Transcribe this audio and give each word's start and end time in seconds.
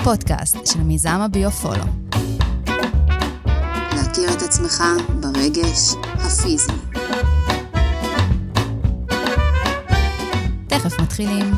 הפודקאסט 0.00 0.56
של 0.66 0.82
מיזם 0.82 1.20
הביו-פולו. 1.20 1.84
להכיר 3.96 4.28
את 4.36 4.42
עצמך 4.42 4.82
ברגש 5.20 5.94
הפיזי. 6.14 6.72
תכף 10.68 11.00
מתחילים. 11.00 11.54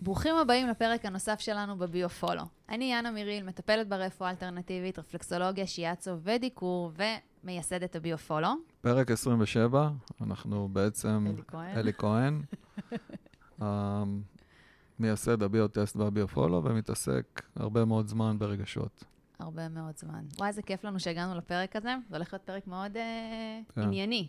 ברוכים 0.00 0.36
הבאים 0.36 0.68
לפרק 0.68 1.04
הנוסף 1.04 1.40
שלנו 1.40 1.78
בביו-פולו. 1.78 2.42
אני 2.68 2.92
יאנה 2.92 3.10
מיריל, 3.10 3.44
מטפלת 3.44 3.88
ברפואה 3.88 4.30
אלטרנטיבית, 4.30 4.98
רפלקסולוגיה, 4.98 5.66
שיאצו 5.66 6.10
ודיקור, 6.22 6.90
ומייסדת 7.50 7.96
הביו-פולו. 7.96 8.48
פרק 8.80 9.10
27, 9.10 9.88
אנחנו 10.20 10.68
בעצם... 10.72 11.26
אלי 11.28 11.42
כהן. 11.48 11.76
אלי 11.78 11.92
כהן, 11.92 12.42
אה, 13.62 14.04
מייסד 14.98 15.42
הביוטסט 15.42 15.96
והביופולו, 15.96 16.64
ומתעסק 16.64 17.42
הרבה 17.56 17.84
מאוד 17.84 18.08
זמן 18.08 18.38
ברגשות. 18.38 19.04
הרבה 19.38 19.68
מאוד 19.68 19.96
זמן. 19.96 20.24
וואי, 20.38 20.48
איזה 20.48 20.62
כיף 20.62 20.84
לנו 20.84 21.00
שהגענו 21.00 21.34
לפרק 21.34 21.76
הזה. 21.76 21.94
זה 22.10 22.16
הולך 22.16 22.32
להיות 22.32 22.42
פרק 22.46 22.66
מאוד 22.66 22.96
אה, 22.96 23.02
כן. 23.74 23.80
ענייני. 23.80 24.28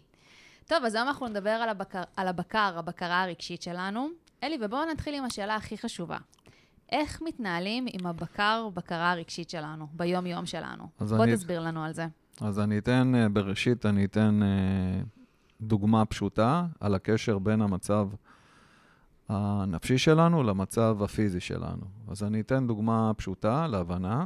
טוב, 0.66 0.84
אז 0.86 0.95
היום 0.95 1.08
אנחנו 1.08 1.27
נדבר 1.27 1.49
על 1.49 1.70
הבקר, 1.70 2.03
על 2.16 2.27
הבקר, 2.27 2.73
הבקרה 2.80 3.23
הרגשית 3.23 3.61
שלנו. 3.61 4.08
אלי, 4.44 4.58
ובואו 4.61 4.86
נתחיל 4.91 5.16
עם 5.16 5.23
השאלה 5.25 5.55
הכי 5.55 5.77
חשובה. 5.77 6.17
איך 6.91 7.22
מתנהלים 7.25 7.86
עם 7.94 8.08
הבקר, 8.08 8.70
בקרה 8.73 9.11
הרגשית 9.11 9.49
שלנו, 9.49 9.88
ביום-יום 9.94 10.45
שלנו? 10.45 10.88
בוא 10.99 11.23
אני- 11.23 11.36
תסביר 11.36 11.59
לנו 11.59 11.84
על 11.84 11.91
זה. 11.94 12.08
אז 12.41 12.59
אני 12.59 12.77
אתן, 12.77 13.16
אה, 13.16 13.30
בראשית, 13.30 13.86
אני 13.86 14.05
אתן 14.05 14.40
אה, 14.44 15.02
דוגמה 15.62 16.05
פשוטה 16.05 16.68
על 16.80 16.95
הקשר 16.95 17.40
בין 17.40 17.62
המצב 17.62 18.09
הנפשי 19.30 19.98
שלנו 19.98 20.44
למצב 20.44 20.98
הפיזי 21.03 21.39
שלנו. 21.39 21.86
אז 22.08 22.23
אני 22.23 22.39
אתן 22.42 22.67
דוגמה 22.67 23.11
פשוטה 23.17 23.67
להבנה. 23.67 24.26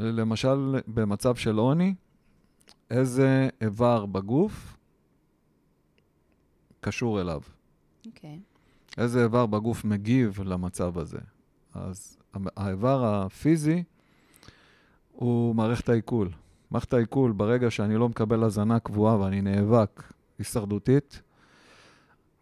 למשל, 0.00 0.76
במצב 0.86 1.36
של 1.36 1.56
עוני, 1.56 1.94
איזה 2.90 3.48
איבר 3.60 4.06
בגוף 4.06 4.76
קשור 6.80 7.20
אליו. 7.20 7.40
אוקיי. 8.06 8.40
איזה 8.98 9.22
איבר 9.22 9.46
בגוף 9.46 9.84
מגיב 9.84 10.40
למצב 10.44 10.98
הזה. 10.98 11.18
אז 11.74 12.18
האיבר 12.56 13.04
הפיזי 13.04 13.82
הוא 15.12 15.54
מערכת 15.54 15.88
העיכול. 15.88 16.28
מערכת 16.70 16.92
העיכול, 16.92 17.32
ברגע 17.32 17.70
שאני 17.70 17.96
לא 17.96 18.08
מקבל 18.08 18.44
הזנה 18.44 18.78
קבועה 18.80 19.20
ואני 19.20 19.40
נאבק 19.40 20.02
הישרדותית, 20.38 21.22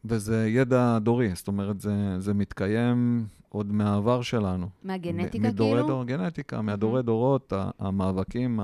וזה 0.05 0.49
ידע 0.49 0.99
דורי, 0.99 1.31
זאת 1.35 1.49
אומרת, 1.49 1.81
זה, 1.81 2.21
זה 2.21 2.35
מתקיים 2.35 3.27
עוד 3.49 3.73
מהעבר 3.73 4.23
שלנו. 4.23 4.69
מהגנטיקה, 4.85 5.49
מדורי 5.49 5.71
כאילו? 5.71 5.87
דור, 5.87 6.05
גנטיקה, 6.05 6.63
מהדורי 6.63 7.03
דורות, 7.03 7.53
המאבקים 7.79 8.61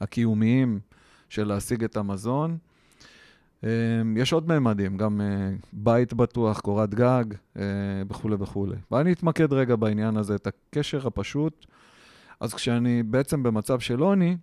הקיומיים 0.00 0.80
של 1.28 1.44
להשיג 1.44 1.84
את 1.84 1.96
המזון. 1.96 2.58
אמ, 3.64 3.68
יש 4.16 4.32
עוד 4.32 4.48
ממדים, 4.48 4.96
גם 4.96 5.20
אה, 5.20 5.50
בית 5.72 6.14
בטוח, 6.14 6.60
קורת 6.60 6.94
גג 6.94 7.24
אה, 7.56 7.62
וכולי 8.08 8.36
וכולי. 8.38 8.76
ואני 8.90 9.12
אתמקד 9.12 9.52
רגע 9.52 9.76
בעניין 9.76 10.16
הזה, 10.16 10.34
את 10.34 10.46
הקשר 10.46 11.06
הפשוט. 11.06 11.66
אז 12.40 12.54
כשאני 12.54 13.02
בעצם 13.02 13.42
במצב 13.42 13.80
של 13.80 14.00
עוני, 14.00 14.36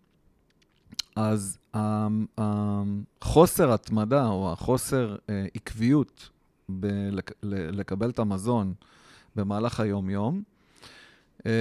אז 1.17 1.57
ה- 1.73 2.07
ה- 2.37 2.83
החוסר 3.21 3.73
התמדה 3.73 4.27
או 4.27 4.51
החוסר 4.51 5.15
אה, 5.29 5.45
עקביות 5.55 6.29
בלקבל 6.69 8.09
את 8.09 8.19
המזון 8.19 8.73
במהלך 9.35 9.79
היום-יום, 9.79 10.43
אמ, 11.45 11.51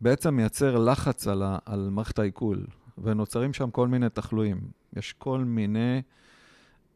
בעצם 0.00 0.34
מייצר 0.34 0.78
לחץ 0.78 1.28
על, 1.28 1.42
על 1.66 1.88
מערכת 1.90 2.18
העיכול, 2.18 2.66
ונוצרים 2.98 3.52
שם 3.52 3.70
כל 3.70 3.88
מיני 3.88 4.08
תחלואים. 4.08 4.60
יש 4.96 5.12
כל 5.12 5.38
מיני 5.44 6.02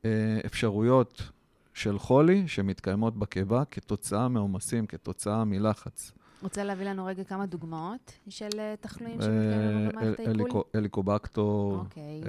אה, 0.05 0.41
אפשרויות 0.47 1.23
של 1.75 1.99
חולי 1.99 2.49
שמתקיימות 2.49 3.17
בקיבה 3.17 3.65
כתוצאה 3.65 4.29
מעומסים, 4.29 4.87
כתוצאה 4.87 5.45
מלחץ. 5.45 6.13
רוצה 6.43 6.65
להביא 6.65 6.87
לנו 6.87 7.05
רגע 7.05 7.25
כמה 7.25 7.47
דוגמאות 7.47 8.13
של 8.29 8.49
אה, 8.59 8.75
תחלואים 8.81 9.21
אה, 9.21 9.25
שמתקיימים 9.25 9.89
במערכת 9.89 10.19
העיכול? 10.19 10.35
אליקו- 10.47 10.65
אליקובקטור, 10.75 11.75
אוקיי. 11.79 12.23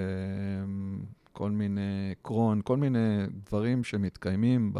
אמ, 0.63 0.99
כל 1.33 1.51
מיני 1.51 1.81
קרון, 2.21 2.61
כל 2.63 2.77
מיני 2.77 2.99
דברים 3.45 3.83
שמתקיימים 3.83 4.73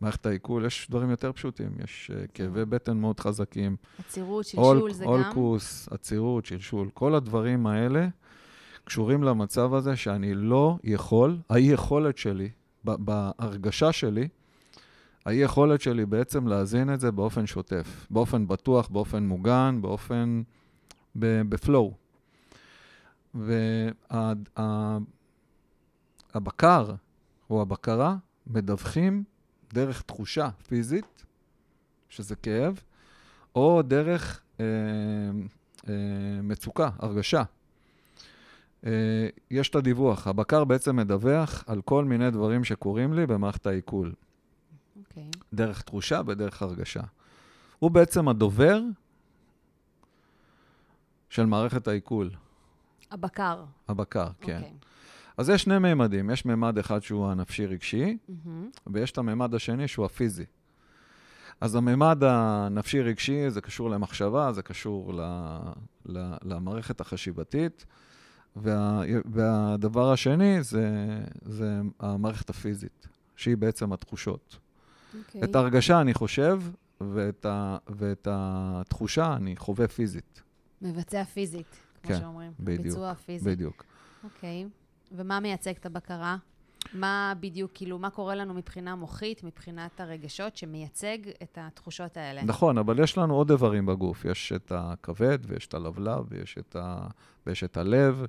במערכת 0.00 0.26
העיכול. 0.26 0.64
יש 0.66 0.86
דברים 0.90 1.10
יותר 1.10 1.32
פשוטים, 1.32 1.70
יש 1.84 2.10
אה, 2.14 2.26
כאבי 2.34 2.64
בטן 2.64 2.96
מאוד 2.96 3.20
חזקים. 3.20 3.76
עצירות, 3.98 4.44
שלשול, 4.44 4.92
זה 4.92 5.04
גם? 5.04 5.10
אולקוס, 5.10 5.88
עצירות, 5.90 6.46
שלשול, 6.46 6.88
כל 6.94 7.14
הדברים 7.14 7.66
האלה 7.66 8.08
קשורים 8.84 9.22
למצב 9.22 9.74
הזה 9.74 9.96
שאני 9.96 10.34
לא 10.34 10.78
יכול, 10.84 11.38
האי-יכולת 11.50 12.18
שלי, 12.18 12.48
בהרגשה 12.84 13.92
שלי, 13.92 14.28
האי-יכולת 15.26 15.80
שלי 15.80 16.06
בעצם 16.06 16.46
להזין 16.46 16.94
את 16.94 17.00
זה 17.00 17.12
באופן 17.12 17.46
שוטף, 17.46 18.06
באופן 18.10 18.48
בטוח, 18.48 18.88
באופן 18.88 19.22
מוגן, 19.22 19.78
באופן, 19.80 20.42
בפלואו. 21.16 21.94
והבקר 26.34 26.94
או 27.50 27.62
הבקרה 27.62 28.16
מדווחים 28.46 29.24
דרך 29.72 30.02
תחושה 30.02 30.50
פיזית, 30.68 31.24
שזה 32.08 32.36
כאב, 32.36 32.80
או 33.54 33.82
דרך 33.82 34.40
אה, 34.60 34.64
אה, 35.88 35.94
מצוקה, 36.42 36.90
הרגשה. 36.98 37.42
אה, 38.86 39.28
יש 39.50 39.68
את 39.68 39.74
הדיווח. 39.74 40.26
הבקר 40.26 40.64
בעצם 40.64 40.96
מדווח 40.96 41.64
על 41.66 41.82
כל 41.82 42.04
מיני 42.04 42.30
דברים 42.30 42.64
שקורים 42.64 43.12
לי 43.12 43.26
במערכת 43.26 43.66
העיכול, 43.66 44.12
אוקיי. 45.08 45.30
דרך 45.52 45.82
תחושה 45.82 46.20
ודרך 46.26 46.62
הרגשה. 46.62 47.02
הוא 47.78 47.90
בעצם 47.90 48.28
הדובר 48.28 48.80
של 51.30 51.46
מערכת 51.46 51.88
העיכול, 51.88 52.30
הבקר. 53.10 53.64
הבקר, 53.88 54.28
כן. 54.40 54.56
אוקיי. 54.56 54.72
אז 55.36 55.48
יש 55.48 55.62
שני 55.62 55.78
מימדים, 55.78 56.30
יש 56.30 56.44
מימד 56.44 56.78
אחד 56.78 57.02
שהוא 57.02 57.28
הנפשי-רגשי, 57.28 58.16
מהמם. 58.28 58.70
ויש 58.86 59.10
את 59.10 59.18
הממד 59.18 59.54
השני 59.54 59.88
שהוא 59.88 60.06
הפיזי. 60.06 60.44
אז 61.60 61.74
הממד 61.74 62.22
הנפשי-רגשי 62.24 63.50
זה 63.50 63.60
קשור 63.60 63.90
למחשבה, 63.90 64.52
זה 64.52 64.62
קשור 64.62 65.14
ל, 65.14 65.20
ל, 66.06 66.34
למערכת 66.42 67.00
החשיבתית, 67.00 67.86
וה, 68.56 69.02
והדבר 69.24 70.12
השני 70.12 70.62
זה, 70.62 70.88
זה 71.42 71.80
המערכת 72.00 72.50
הפיזית, 72.50 73.08
שהיא 73.36 73.56
בעצם 73.56 73.92
התחושות. 73.92 74.58
אוקיי. 75.18 75.44
את 75.44 75.56
ההרגשה 75.56 76.00
אני 76.00 76.14
חושב, 76.14 76.60
ואת, 77.00 77.46
ה, 77.46 77.76
ואת 77.88 78.28
התחושה 78.30 79.34
אני 79.36 79.56
חווה 79.56 79.88
פיזית, 79.88 80.42
מבצע 80.82 81.24
פיזית, 81.24 81.76
כמו 82.02 82.10
כן, 82.10 82.20
שאומרים. 82.20 82.52
בדיוק, 82.60 82.82
ביצוע 82.82 83.14
פיזי. 83.14 83.50
בדיוק. 83.50 83.84
אוקיי. 84.24 84.66
ומה 85.12 85.40
מייצג 85.40 85.72
את 85.80 85.86
הבקרה? 85.86 86.36
מה 86.94 87.32
בדיוק, 87.40 87.70
כאילו, 87.74 87.98
מה 87.98 88.10
קורה 88.10 88.34
לנו 88.34 88.54
מבחינה 88.54 88.94
מוחית, 88.94 89.44
מבחינת 89.44 90.00
הרגשות, 90.00 90.56
שמייצג 90.56 91.18
את 91.42 91.58
התחושות 91.60 92.16
האלה? 92.16 92.42
נכון, 92.42 92.78
אבל 92.78 93.02
יש 93.02 93.18
לנו 93.18 93.34
עוד 93.34 93.50
איברים 93.50 93.86
בגוף. 93.86 94.24
יש 94.24 94.52
את 94.56 94.72
הכבד, 94.74 95.38
ויש 95.46 95.66
את 95.66 95.74
הלבלב, 95.74 96.24
ויש 96.28 96.56
את, 96.58 96.76
ה... 96.76 97.06
ויש 97.46 97.64
את 97.64 97.76
הלב, 97.76 98.26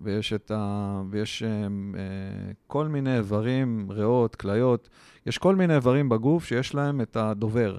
ויש, 0.00 0.32
את 0.32 0.50
ה... 0.50 1.02
ויש 1.10 1.42
um, 1.42 1.94
uh, 1.94 1.98
כל 2.66 2.88
מיני 2.88 3.16
איברים, 3.16 3.86
ריאות, 3.90 4.36
כליות. 4.36 4.88
יש 5.26 5.38
כל 5.38 5.56
מיני 5.56 5.74
איברים 5.74 6.08
בגוף 6.08 6.44
שיש 6.44 6.74
להם 6.74 7.00
את 7.00 7.16
הדובר. 7.16 7.78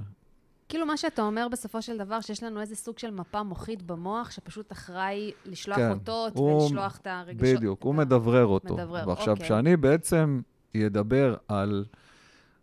כאילו, 0.69 0.85
מה 0.85 0.97
שאתה 0.97 1.21
אומר 1.21 1.47
בסופו 1.51 1.81
של 1.81 1.97
דבר, 1.97 2.21
שיש 2.21 2.43
לנו 2.43 2.61
איזה 2.61 2.75
סוג 2.75 2.99
של 2.99 3.11
מפה 3.11 3.43
מוחית 3.43 3.81
במוח, 3.81 4.31
שפשוט 4.31 4.71
אחראי 4.71 5.31
לשלוח 5.45 5.77
כן, 5.77 5.91
אותות 5.91 6.35
הוא- 6.35 6.61
ולשלוח 6.61 6.97
את 6.97 7.07
הרגשות. 7.07 7.57
בדיוק, 7.57 7.83
הוא 7.83 7.95
מדברר 7.95 8.45
אותו. 8.45 8.75
מדברר, 8.75 9.07
ועכשיו, 9.07 9.33
אוקיי. 9.33 9.45
כשאני 9.45 9.77
בעצם 9.77 10.41
ידבר 10.73 11.35
על, 11.47 11.85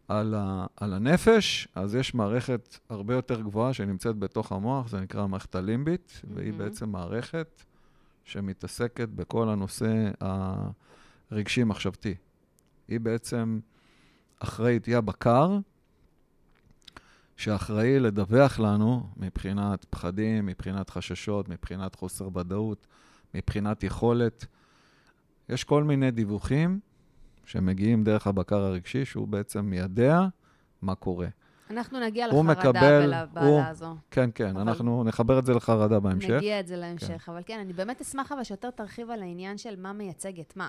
על, 0.09 0.35
ה... 0.39 0.67
על 0.77 0.93
הנפש, 0.93 1.69
אז 1.75 1.95
יש 1.95 2.15
מערכת 2.15 2.79
הרבה 2.89 3.15
יותר 3.15 3.41
גבוהה 3.41 3.73
שנמצאת 3.73 4.17
בתוך 4.17 4.53
המוח, 4.53 4.89
זה 4.89 5.01
נקרא 5.01 5.23
המערכת 5.23 5.55
הלימבית, 5.55 6.21
והיא 6.35 6.51
מהמם. 6.53 6.59
בעצם 6.59 6.89
מערכת 6.89 7.63
שמתעסקת 8.29 9.09
בכל 9.09 9.49
הנושא 9.49 10.11
הרגשי-מחשבתי. 11.31 12.15
היא 12.89 13.01
בעצם 13.01 13.61
אחראית, 14.39 14.87
היא 14.87 14.97
הבקר, 14.97 15.59
שאחראי 17.37 18.01
לדווח 18.01 18.59
לנו 18.59 19.11
מבחינת 19.17 19.87
פחדים, 19.91 20.47
מבחינת 20.47 20.91
חששות, 20.91 21.49
מבחינת 21.49 21.95
חוסר 21.95 22.37
ודאות, 22.37 22.87
מבחינת 23.35 23.83
יכולת. 23.85 24.47
יש 25.49 25.65
כל 25.65 25.85
מיני 25.85 26.11
דיווחים 26.11 26.81
שמגיעים 27.45 28.05
דרך 28.05 28.27
הבקר 28.27 28.61
הרגשי, 28.61 29.05
שהוא 29.05 29.29
בעצם 29.29 29.65
מיידע 29.65 30.27
מה 30.83 30.95
קורה. 30.95 31.29
אנחנו 31.71 32.01
נגיע 32.01 32.27
לחרדה 32.29 32.43
מקבל- 32.43 33.03
ולבעלה 33.05 33.47
הוא- 33.47 33.61
הזו. 33.63 33.95
כן, 34.11 34.31
כן, 34.35 34.49
אבל- 34.51 34.61
אנחנו 34.61 35.05
נחבר 35.05 35.39
את 35.39 35.47
זה 35.47 35.55
לחרדה 35.55 36.01
בהמשך. 36.01 36.31
נגיע 36.31 36.61
את 36.61 36.67
זה 36.67 36.77
להמשך, 36.77 37.29
אבל 37.33 37.41
כן, 37.47 37.59
אני 37.59 37.73
באמת 37.73 38.01
אשמח 38.01 38.33
אבל 38.33 38.45
שיותר 38.45 38.71
תרחיב 38.71 39.11
על 39.11 39.23
העניין 39.23 39.59
של 39.59 39.81
מה 39.81 39.93
מייצג 39.93 40.41
את 40.41 40.57
מה. 40.57 40.69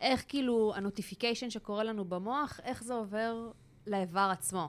איך 0.00 0.24
כאילו 0.28 0.72
ה 0.76 0.82
notification 0.82 1.50
שקורה 1.50 1.84
לנו 1.84 2.04
במוח, 2.04 2.60
איך 2.64 2.84
זה 2.84 2.94
עובר 2.94 3.48
לאיבר 3.86 4.28
עצמו. 4.32 4.68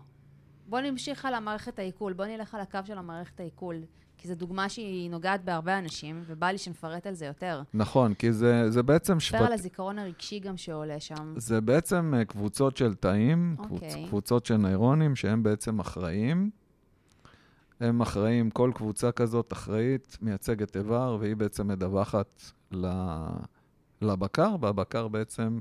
בוא 0.68 0.80
נמשיך 0.80 1.26
על 1.26 1.34
המערכת 1.34 1.80
העיכול, 1.80 2.14
בוא 2.14 2.26
נלך 2.26 2.56
על 2.56 2.62
הקו 2.62 2.80
של 2.86 2.98
המערכת 2.98 3.40
העיכול, 3.40 3.76
כי 4.22 4.28
זו 4.28 4.36
דוגמה 4.36 4.70
שהיא 4.70 5.10
נוגעת 5.10 5.44
בהרבה 5.44 5.80
אנשים, 5.80 6.24
ובא 6.28 6.48
לי 6.48 6.58
שנפרט 6.58 7.08
על 7.08 7.14
זה 7.14 7.26
יותר. 7.26 7.62
נכון, 7.74 8.14
כי 8.14 8.34
זה, 8.34 8.72
זה 8.72 8.84
בעצם 8.84 9.20
שבט... 9.20 9.42
על 9.42 9.54
הזיכרון 9.54 10.00
הרגשי 10.00 10.40
גם 10.40 10.58
שעולה 10.58 11.00
שם. 11.00 11.34
זה 11.38 11.62
בעצם 11.62 12.14
אה, 12.18 12.26
קבוצות 12.26 12.78
של 12.78 12.96
תאים, 12.96 13.56
קבוצ, 13.64 13.84
אוקיי. 13.84 14.06
קבוצות 14.08 14.46
של 14.46 14.58
נוירונים 14.58 15.16
שהם 15.16 15.44
בעצם 15.44 15.80
אחראים. 15.80 16.50
הם 17.80 18.02
אחראים, 18.02 18.50
כל 18.50 18.72
קבוצה 18.76 19.12
כזאת 19.12 19.54
אחראית, 19.54 20.18
מייצגת 20.22 20.78
איבר, 20.78 21.18
והיא 21.20 21.36
בעצם 21.36 21.68
מדווחת 21.68 22.42
לבקר, 24.02 24.56
והבקר 24.62 25.08
בעצם 25.08 25.60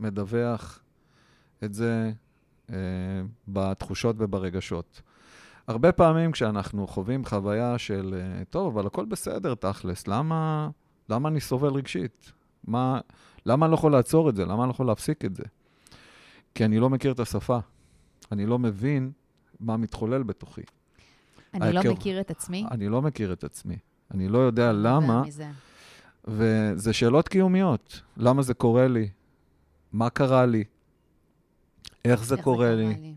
מדווח 0.00 0.82
את 1.64 1.74
זה 1.74 2.12
אה, 2.70 2.76
בתחושות 3.48 4.16
וברגשות. 4.18 5.02
הרבה 5.70 5.92
פעמים 5.92 6.32
כשאנחנו 6.32 6.86
חווים 6.86 7.24
חוויה 7.24 7.78
של, 7.78 8.14
אה, 8.38 8.44
טוב, 8.44 8.78
אבל 8.78 8.86
הכל 8.86 9.04
בסדר, 9.04 9.54
תכלס, 9.54 10.08
למה, 10.08 10.68
למה 11.08 11.28
אני 11.28 11.40
סובל 11.40 11.68
רגשית? 11.68 12.32
מה, 12.64 13.00
למה 13.46 13.66
אני 13.66 13.70
לא 13.70 13.76
יכול 13.76 13.92
לעצור 13.92 14.28
את 14.30 14.36
זה? 14.36 14.44
למה 14.44 14.62
אני 14.62 14.68
לא 14.68 14.74
יכול 14.74 14.86
להפסיק 14.86 15.24
את 15.24 15.34
זה? 15.34 15.42
כי 16.54 16.64
אני 16.64 16.78
לא 16.78 16.90
מכיר 16.90 17.12
את 17.12 17.20
השפה. 17.20 17.58
אני 18.32 18.46
לא 18.46 18.58
מבין 18.58 19.10
מה 19.60 19.76
מתחולל 19.76 20.22
בתוכי. 20.22 20.60
אני 21.54 21.72
לא 21.72 21.78
ההיכר- 21.78 21.92
מכיר 21.92 22.20
את 22.20 22.30
עצמי. 22.30 22.66
אני 22.70 22.88
לא 22.88 23.02
מכיר 23.02 23.32
את 23.32 23.44
עצמי. 23.44 23.76
אני 24.14 24.28
לא 24.28 24.38
יודע 24.38 24.72
למה, 24.72 25.00
נובע 25.00 25.22
מזה. 25.26 25.48
וזה 26.24 26.92
שאלות 26.92 27.28
קיומיות. 27.28 28.00
למה 28.16 28.42
זה 28.42 28.54
קורה 28.54 28.88
לי? 28.88 29.08
מה 29.92 30.10
קרה 30.10 30.46
לי? 30.46 30.64
איך 32.04 32.24
זה 32.24 32.34
איך 32.34 32.44
קורה 32.44 32.66
קרה 32.66 32.74
לי? 32.76 33.14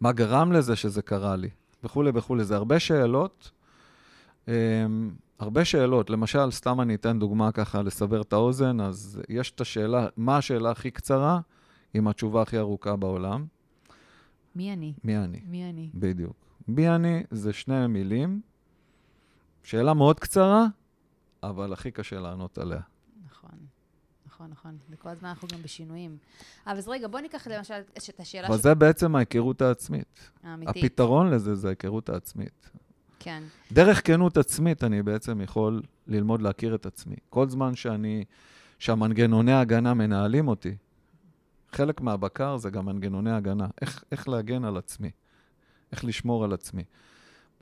מה 0.00 0.12
גרם 0.12 0.52
לזה 0.52 0.76
שזה 0.76 1.02
קרה 1.02 1.36
לי? 1.36 1.48
וכולי 1.84 2.10
וכולי. 2.14 2.44
זה 2.44 2.56
הרבה 2.56 2.80
שאלות. 2.80 3.50
Um, 4.46 4.50
הרבה 5.38 5.64
שאלות. 5.64 6.10
למשל, 6.10 6.50
סתם 6.50 6.80
אני 6.80 6.94
אתן 6.94 7.18
דוגמה 7.18 7.52
ככה 7.52 7.82
לסבר 7.82 8.20
את 8.20 8.32
האוזן, 8.32 8.80
אז 8.80 9.22
יש 9.28 9.50
את 9.50 9.60
השאלה, 9.60 10.06
מה 10.16 10.36
השאלה 10.36 10.70
הכי 10.70 10.90
קצרה 10.90 11.40
עם 11.94 12.08
התשובה 12.08 12.42
הכי 12.42 12.58
ארוכה 12.58 12.96
בעולם? 12.96 13.46
מי 14.54 14.72
אני? 14.72 14.92
מי 15.04 15.18
אני? 15.18 15.40
מי 15.46 15.70
אני? 15.70 15.90
בדיוק. 15.94 16.36
מי 16.68 16.88
אני 16.88 17.22
זה 17.30 17.52
שני 17.52 17.86
מילים. 17.86 18.40
שאלה 19.62 19.94
מאוד 19.94 20.20
קצרה, 20.20 20.66
אבל 21.42 21.72
הכי 21.72 21.90
קשה 21.90 22.20
לענות 22.20 22.58
עליה. 22.58 22.80
נכון, 24.38 24.50
נכון. 24.50 24.78
וכל 24.90 25.08
הזמן 25.08 25.28
אנחנו 25.28 25.48
גם 25.52 25.62
בשינויים. 25.62 26.16
אבל 26.66 26.76
אז 26.78 26.88
רגע, 26.88 27.08
בוא 27.08 27.20
ניקח 27.20 27.46
למשל 27.46 27.74
את 28.10 28.20
השאלה 28.20 28.48
אבל 28.48 28.56
זה 28.58 28.74
בעצם 28.74 29.16
ההיכרות 29.16 29.62
העצמית. 29.62 30.30
האמיתית. 30.42 30.84
הפתרון 30.84 31.30
לזה 31.30 31.54
זה 31.54 31.68
ההיכרות 31.68 32.08
העצמית. 32.08 32.70
כן. 33.18 33.42
דרך 33.72 34.06
כנות 34.06 34.36
עצמית 34.36 34.84
אני 34.84 35.02
בעצם 35.02 35.40
יכול 35.40 35.82
ללמוד 36.06 36.42
להכיר 36.42 36.74
את 36.74 36.86
עצמי. 36.86 37.16
כל 37.30 37.48
זמן 37.48 37.74
שאני, 37.74 38.24
שהמנגנוני 38.78 39.52
ההגנה 39.52 39.94
מנהלים 39.94 40.48
אותי, 40.48 40.76
חלק 41.72 42.00
מהבקר 42.00 42.56
זה 42.56 42.70
גם 42.70 42.86
מנגנוני 42.86 43.32
הגנה. 43.32 43.66
איך, 43.80 44.04
איך 44.12 44.28
להגן 44.28 44.64
על 44.64 44.76
עצמי, 44.76 45.10
איך 45.92 46.04
לשמור 46.04 46.44
על 46.44 46.52
עצמי. 46.52 46.84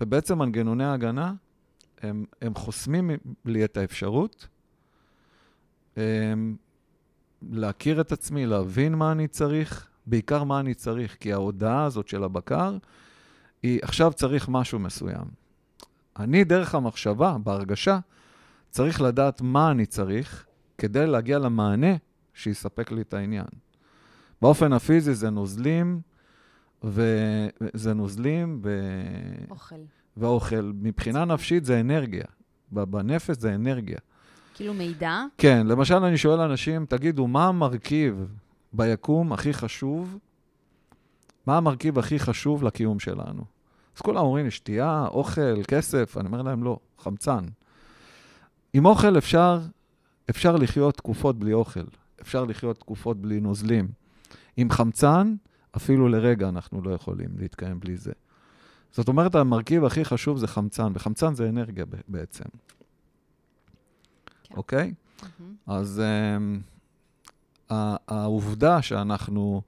ובעצם 0.00 0.38
מנגנוני 0.38 0.84
ההגנה, 0.84 1.34
הם, 2.02 2.24
הם 2.42 2.54
חוסמים 2.54 3.10
לי 3.44 3.64
את 3.64 3.76
האפשרות 3.76 4.48
הם, 5.96 6.56
להכיר 7.42 8.00
את 8.00 8.12
עצמי, 8.12 8.46
להבין 8.46 8.94
מה 8.94 9.12
אני 9.12 9.28
צריך, 9.28 9.88
בעיקר 10.06 10.44
מה 10.44 10.60
אני 10.60 10.74
צריך, 10.74 11.16
כי 11.20 11.32
ההודעה 11.32 11.84
הזאת 11.84 12.08
של 12.08 12.24
הבקר, 12.24 12.76
היא 13.62 13.80
עכשיו 13.82 14.12
צריך 14.12 14.48
משהו 14.48 14.78
מסוים. 14.78 15.24
אני, 16.18 16.44
דרך 16.44 16.74
המחשבה, 16.74 17.36
בהרגשה, 17.44 17.98
צריך 18.70 19.00
לדעת 19.00 19.40
מה 19.40 19.70
אני 19.70 19.86
צריך 19.86 20.46
כדי 20.78 21.06
להגיע 21.06 21.38
למענה 21.38 21.96
שיספק 22.34 22.92
לי 22.92 23.00
את 23.00 23.14
העניין. 23.14 23.46
באופן 24.42 24.72
הפיזי 24.72 25.14
זה 25.14 25.30
נוזלים, 25.30 26.00
וזה 26.84 27.94
נוזלים 27.94 28.60
ו... 28.62 28.80
אוכל. 29.50 29.74
ואוכל. 30.16 30.72
מבחינה 30.74 31.24
נפשית 31.24 31.64
זה 31.64 31.80
אנרגיה. 31.80 32.24
בנפש 32.72 33.36
זה 33.36 33.54
אנרגיה. 33.54 33.98
כאילו 34.56 34.74
מידע, 34.74 35.24
כן, 35.38 35.66
למשל 35.66 35.94
אני 35.94 36.18
שואל 36.18 36.40
אנשים, 36.40 36.86
תגידו, 36.86 37.26
מה 37.26 37.46
המרכיב 37.48 38.26
ביקום 38.72 39.32
הכי 39.32 39.52
חשוב? 39.52 40.18
מה 41.46 41.56
המרכיב 41.56 41.98
הכי 41.98 42.18
חשוב 42.18 42.62
לקיום 42.62 42.98
שלנו? 42.98 43.44
אז 43.96 44.00
כולם 44.00 44.18
אומרים 44.18 44.50
שתייה, 44.50 45.06
אוכל, 45.10 45.62
כסף. 45.68 46.16
אני 46.16 46.26
אומר 46.26 46.42
להם, 46.42 46.64
לא, 46.64 46.78
חמצן. 46.98 47.44
עם 48.72 48.86
אוכל 48.86 49.18
אפשר, 49.18 49.60
אפשר 50.30 50.56
לחיות 50.56 50.96
תקופות 50.96 51.38
בלי 51.38 51.52
אוכל. 51.52 51.84
אפשר 52.22 52.44
לחיות 52.44 52.78
תקופות 52.78 53.16
בלי 53.16 53.40
נוזלים. 53.40 53.88
עם 54.56 54.70
חמצן, 54.70 55.34
אפילו 55.76 56.08
לרגע 56.08 56.48
אנחנו 56.48 56.82
לא 56.82 56.90
יכולים 56.90 57.28
להתקיים 57.38 57.80
בלי 57.80 57.96
זה. 57.96 58.12
זאת 58.92 59.08
אומרת, 59.08 59.34
המרכיב 59.34 59.84
הכי 59.84 60.04
חשוב 60.04 60.38
זה 60.38 60.46
חמצן, 60.46 60.92
וחמצן 60.94 61.34
זה 61.34 61.48
אנרגיה 61.48 61.84
בעצם. 62.08 62.44
אוקיי? 64.56 64.94
מהמם. 65.22 65.54
אז 65.66 66.02
um, 67.70 67.74
העובדה 68.08 68.82
שאנחנו 68.82 69.62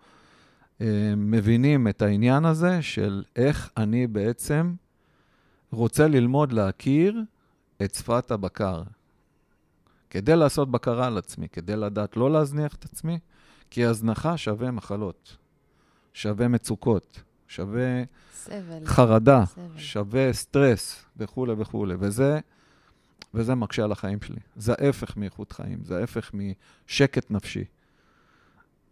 um, 0.79 0.83
מבינים 1.17 1.89
את 1.89 2.03
העניין 2.03 2.45
הזה 2.45 2.83
של 2.83 3.25
איך 3.37 3.71
אני 3.77 4.07
בעצם 4.07 4.75
רוצה 5.73 6.09
ללמוד 6.09 6.53
להכיר 6.53 7.23
את 7.83 7.95
שפת 7.95 8.31
הבקר. 8.31 8.83
כדי 10.11 10.37
לעשות 10.37 10.71
בקרה 10.71 11.07
על 11.07 11.19
עצמי, 11.19 11.49
כדי 11.49 11.77
לדעת 11.77 12.17
לא 12.17 12.31
להזניח 12.33 12.75
את 12.75 12.85
עצמי, 12.85 13.19
כי 13.71 13.85
הזנחה 13.85 14.37
שווה 14.37 14.71
מחלות, 14.71 15.37
שווה 16.13 16.49
מצוקות, 16.49 17.23
שווה 17.49 18.03
סבל. 18.35 18.87
חרדה, 18.87 19.45
סבל. 19.47 19.63
שווה 19.77 20.33
סטרס 20.33 21.05
וכולי 21.17 21.53
וכולי, 21.59 21.95
וזה, 21.99 22.41
וזה 23.35 23.55
מקשה 23.55 23.85
על 23.85 23.93
החיים 23.93 24.23
שלי. 24.23 24.41
זה 24.57 24.73
ההפך 24.79 25.17
מאיכות 25.17 25.53
חיים, 25.53 25.85
זה 25.85 25.99
ההפך 25.99 26.33
משקט 26.35 27.31
נפשי. 27.31 27.65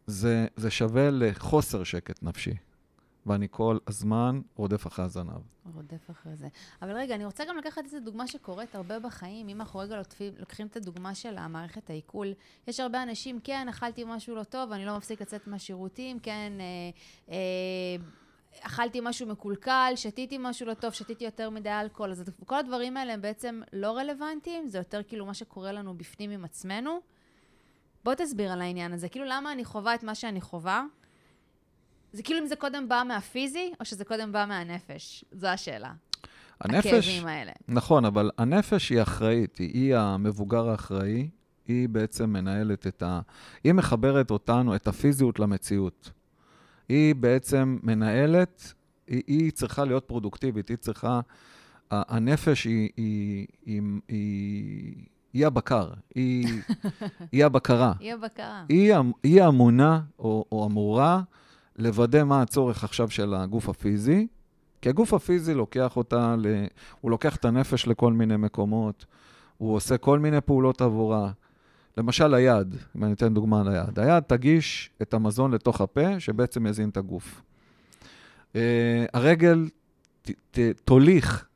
זה, 0.07 0.47
זה 0.57 0.71
שווה 0.71 1.11
לחוסר 1.11 1.85
שקט 1.85 2.23
נפשי, 2.23 2.55
ואני 3.27 3.47
כל 3.51 3.79
הזמן 3.87 4.41
רודף 4.57 4.87
אחרי 4.87 5.05
הזנב. 5.05 5.41
רודף 5.75 6.11
אחרי 6.11 6.37
זה. 6.37 6.49
אבל 6.83 6.93
רגע, 6.93 7.15
אני 7.15 7.25
רוצה 7.25 7.45
גם 7.49 7.57
לקחת 7.57 7.85
איזו 7.85 8.01
דוגמה 8.01 8.27
שקורית 8.27 8.75
הרבה 8.75 8.99
בחיים. 8.99 9.49
אם 9.49 9.61
אנחנו 9.61 9.81
רגע 9.81 9.97
לוקחים, 9.97 10.33
לוקחים 10.39 10.67
את 10.67 10.77
הדוגמה 10.77 11.15
של 11.15 11.39
המערכת 11.39 11.91
העיכול, 11.91 12.35
יש 12.69 12.81
הרבה 12.81 13.03
אנשים, 13.03 13.41
כן, 13.45 13.67
אכלתי 13.69 14.05
משהו 14.07 14.35
לא 14.35 14.45
טוב, 14.45 14.73
אני 14.73 14.85
לא 14.85 14.97
מפסיק 14.97 15.21
לצאת 15.21 15.47
מהשירותים, 15.47 16.19
כן, 16.19 16.53
אה, 16.61 16.91
אה, 17.35 18.05
אכלתי 18.61 19.01
משהו 19.03 19.27
מקולקל, 19.27 19.93
שתיתי 19.97 20.39
משהו 20.41 20.67
לא 20.67 20.75
טוב, 20.75 20.93
שתיתי 20.93 21.25
יותר 21.25 21.51
מדי 21.51 21.71
אלכוהול. 21.71 22.11
אז 22.11 22.25
כל 22.47 22.55
הדברים 22.55 22.97
האלה 22.97 23.13
הם 23.13 23.21
בעצם 23.21 23.61
לא 23.73 23.97
רלוונטיים, 23.97 24.69
זה 24.69 24.79
יותר 24.79 25.03
כאילו 25.03 25.27
מה 25.27 25.35
שקורה 25.35 25.73
לנו 25.73 25.95
בפנים 25.95 26.31
עם 26.31 26.45
עצמנו. 26.45 27.01
בוא 28.05 28.15
תסביר 28.15 28.53
על 28.53 28.61
העניין 28.61 28.93
הזה. 28.93 29.09
כאילו, 29.09 29.27
למה 29.29 29.53
אני 29.53 29.65
חווה 29.65 29.95
את 29.95 30.03
מה 30.03 30.15
שאני 30.15 30.41
חווה? 30.41 30.85
זה 32.13 32.23
כאילו 32.23 32.41
אם 32.41 32.47
זה 32.47 32.57
קודם 32.57 32.89
בא 32.89 33.03
מהפיזי, 33.09 33.73
או 33.81 33.85
שזה 33.85 34.05
קודם 34.05 34.33
בא 34.33 34.45
מהנפש? 34.49 35.25
זו 35.33 35.47
השאלה. 35.47 35.93
הנפש, 36.61 36.87
הכאבים 36.87 37.27
האלה. 37.27 37.53
נכון, 37.69 38.05
אבל 38.05 38.31
הנפש 38.39 38.91
היא 38.91 39.03
אחראית, 39.03 39.57
היא, 39.57 39.71
היא 39.73 39.97
המבוגר 39.97 40.69
האחראי, 40.69 41.29
היא 41.69 41.89
בעצם 41.89 42.31
מנהלת 42.31 42.87
את 42.87 43.03
ה... 43.03 43.21
היא 43.65 43.73
מחברת 43.73 44.31
אותנו, 44.31 44.77
את 44.77 44.89
הפיזיות 44.89 45.39
למציאות. 45.39 46.11
היא 46.89 47.15
בעצם 47.15 47.79
מנהלת, 47.83 48.73
היא, 49.07 49.23
היא 49.27 49.53
צריכה 49.53 49.85
להיות 49.85 50.05
פרודוקטיבית, 50.05 50.69
היא 50.69 50.77
צריכה... 50.77 51.21
הנפש 51.91 52.65
היא, 52.65 52.89
היא, 52.97 53.47
היא, 53.67 53.83
היא, 54.09 54.95
היא 55.33 55.47
הבקר, 55.47 55.91
היא, 56.15 56.63
היא 57.33 57.45
הבקרה. 57.45 57.93
היא 58.01 58.15
הבקרה. 58.15 58.65
היא, 58.69 58.95
היא 59.23 59.45
אמונה 59.45 60.01
או, 60.19 60.45
או 60.53 60.67
אמורה 60.67 61.23
לוודא 61.77 62.25
מה 62.25 62.43
הצורך 62.43 62.85
עכשיו 62.85 63.11
של 63.11 63.35
הגוף 63.35 63.69
הפיזי, 63.69 64.27
כי 64.81 64.89
הגוף 64.89 65.15
הפיזי 65.15 65.55
לוקח 65.55 65.97
אותה, 65.97 66.35
ל... 66.39 66.47
הוא 67.01 67.11
לוקח 67.11 67.37
את 67.37 67.45
הנפש 67.45 67.87
לכל 67.87 68.13
מיני 68.13 68.37
מקומות, 68.37 69.07
הוא 69.59 69.75
עושה 69.75 69.99
כל 69.99 70.19
מיני 70.19 70.41
פעולות 70.41 70.81
עבורה. 70.81 71.31
למשל 71.97 72.35
היד, 72.35 72.75
אם 72.97 73.05
אני 73.05 73.13
אתן 73.13 73.35
דוגמה 73.35 73.61
על 73.61 73.69
היד, 73.69 73.99
היד 73.99 74.23
תגיש 74.23 74.91
את 75.03 75.15
המזון 75.15 75.55
לתוך 75.55 75.81
הפה, 75.81 76.21
שבעצם 76.21 76.67
יזין 76.67 76.89
את 76.89 76.97
הגוף. 76.97 77.43
אה, 78.57 79.05
הרגל 79.15 79.69
ת, 80.23 80.31
ת, 80.51 80.59
תוליך, 80.85 81.47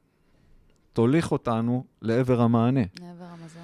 תוליך 0.92 1.32
אותנו 1.32 1.84
לעבר 2.02 2.40
המענה. 2.40 2.80
לעבר 3.00 3.24
המזון. 3.24 3.62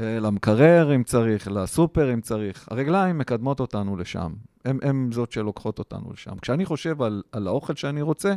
אה, 0.00 0.20
למקרר 0.20 0.94
אם 0.94 1.02
צריך, 1.02 1.48
לסופר 1.48 2.12
אם 2.14 2.20
צריך. 2.20 2.68
הרגליים 2.70 3.18
מקדמות 3.18 3.60
אותנו 3.60 3.96
לשם. 3.96 4.32
הן 4.64 5.10
זאת 5.12 5.32
שלוקחות 5.32 5.78
אותנו 5.78 6.12
לשם. 6.12 6.38
כשאני 6.38 6.64
חושב 6.64 7.02
על, 7.02 7.22
על 7.32 7.46
האוכל 7.46 7.74
שאני 7.74 8.02
רוצה, 8.02 8.34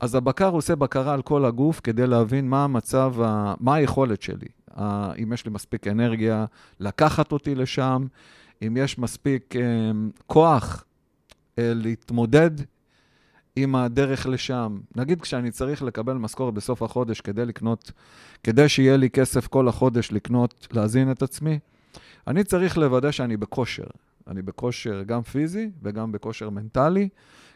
אז 0.00 0.14
הבקר 0.14 0.48
עושה 0.48 0.76
בקרה 0.76 1.14
על 1.14 1.22
כל 1.22 1.44
הגוף 1.44 1.80
כדי 1.84 2.06
להבין 2.06 2.48
מה 2.48 2.64
המצב, 2.64 3.14
ה, 3.24 3.54
מה 3.60 3.74
היכולת 3.74 4.22
שלי. 4.22 4.46
אם 5.22 5.32
יש 5.32 5.44
לי 5.44 5.50
מספיק 5.50 5.86
אנרגיה 5.86 6.44
לקחת 6.80 7.32
אותי 7.32 7.54
לשם, 7.54 8.06
אם 8.66 8.76
יש 8.76 8.98
מספיק 8.98 9.56
אה, 9.56 9.62
כוח 10.26 10.84
אה, 11.58 11.72
להתמודד 11.74 12.50
עם 13.56 13.74
הדרך 13.74 14.26
לשם. 14.26 14.80
נגיד 14.96 15.20
כשאני 15.20 15.50
צריך 15.50 15.82
לקבל 15.82 16.14
משכורת 16.14 16.54
בסוף 16.54 16.82
החודש 16.82 17.20
כדי 17.20 17.46
לקנות, 17.46 17.92
כדי 18.44 18.68
שיהיה 18.68 18.96
לי 18.96 19.10
כסף 19.10 19.46
כל 19.46 19.68
החודש 19.68 20.12
לקנות, 20.12 20.68
להזין 20.72 21.10
את 21.10 21.22
עצמי, 21.22 21.58
אני 22.26 22.44
צריך 22.44 22.78
לוודא 22.78 23.10
שאני 23.10 23.36
בכושר. 23.36 23.86
אני 24.26 24.42
בכושר 24.42 25.02
גם 25.06 25.22
פיזי 25.22 25.70
וגם 25.82 26.12
בכושר 26.12 26.50
מנטלי, 26.50 27.08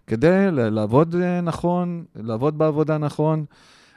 כדי 0.06 0.46
לעבוד 0.50 1.14
אה, 1.14 1.40
נכון, 1.40 2.04
לעבוד 2.14 2.58
בעבודה 2.58 2.98
נכון, 2.98 3.44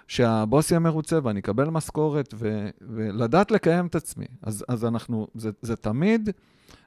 שהבוס 0.10 0.72
יהיה 0.72 0.80
מרוצה 0.80 1.20
ואני 1.24 1.40
אקבל 1.40 1.70
משכורת, 1.70 2.34
ו, 2.38 2.70
ולדעת 2.82 3.52
לקיים 3.52 3.88
את 3.88 3.96
עצמי. 3.96 4.26
אז, 4.42 4.66
אז 4.68 4.86
אנחנו, 4.86 5.28
זה, 5.36 5.50
זה 5.62 5.76
תמיד, 5.76 6.30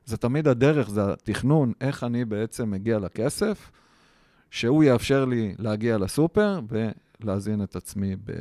זה 0.04 0.16
תמיד 0.16 0.48
הדרך, 0.48 0.90
זה 0.90 1.12
התכנון, 1.12 1.72
איך 1.80 2.04
אני 2.04 2.24
בעצם 2.24 2.70
מגיע 2.70 2.98
לכסף. 2.98 3.70
שהוא 4.50 4.84
יאפשר 4.84 5.24
לי 5.24 5.54
להגיע 5.58 5.98
לסופר 5.98 6.60
ולהזין 7.20 7.62
את 7.62 7.76
עצמי 7.76 8.16
ב... 8.16 8.32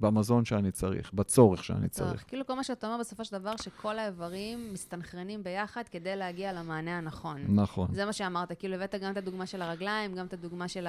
במזון 0.00 0.44
שאני 0.44 0.72
צריך, 0.72 1.12
בצורך 1.12 1.64
שאני 1.64 1.88
צריך. 1.88 2.10
צריך. 2.10 2.24
כאילו 2.28 2.46
כל 2.46 2.54
מה 2.54 2.64
שאתה 2.64 2.86
אומר 2.86 2.98
בסופו 3.00 3.24
של 3.24 3.38
דבר, 3.38 3.56
שכל 3.62 3.98
האיברים 3.98 4.72
מסתנכרנים 4.72 5.44
ביחד 5.44 5.82
כדי 5.90 6.16
להגיע 6.16 6.52
למענה 6.52 6.98
הנכון. 6.98 7.44
נכון. 7.48 7.88
זה 7.92 8.04
מה 8.04 8.12
שאמרת, 8.12 8.52
כאילו 8.58 8.74
הבאת 8.74 8.94
גם 8.94 9.12
את 9.12 9.16
הדוגמה 9.16 9.46
של 9.46 9.62
הרגליים, 9.62 10.14
גם 10.14 10.26
את 10.26 10.32
הדוגמה 10.32 10.68
של 10.68 10.86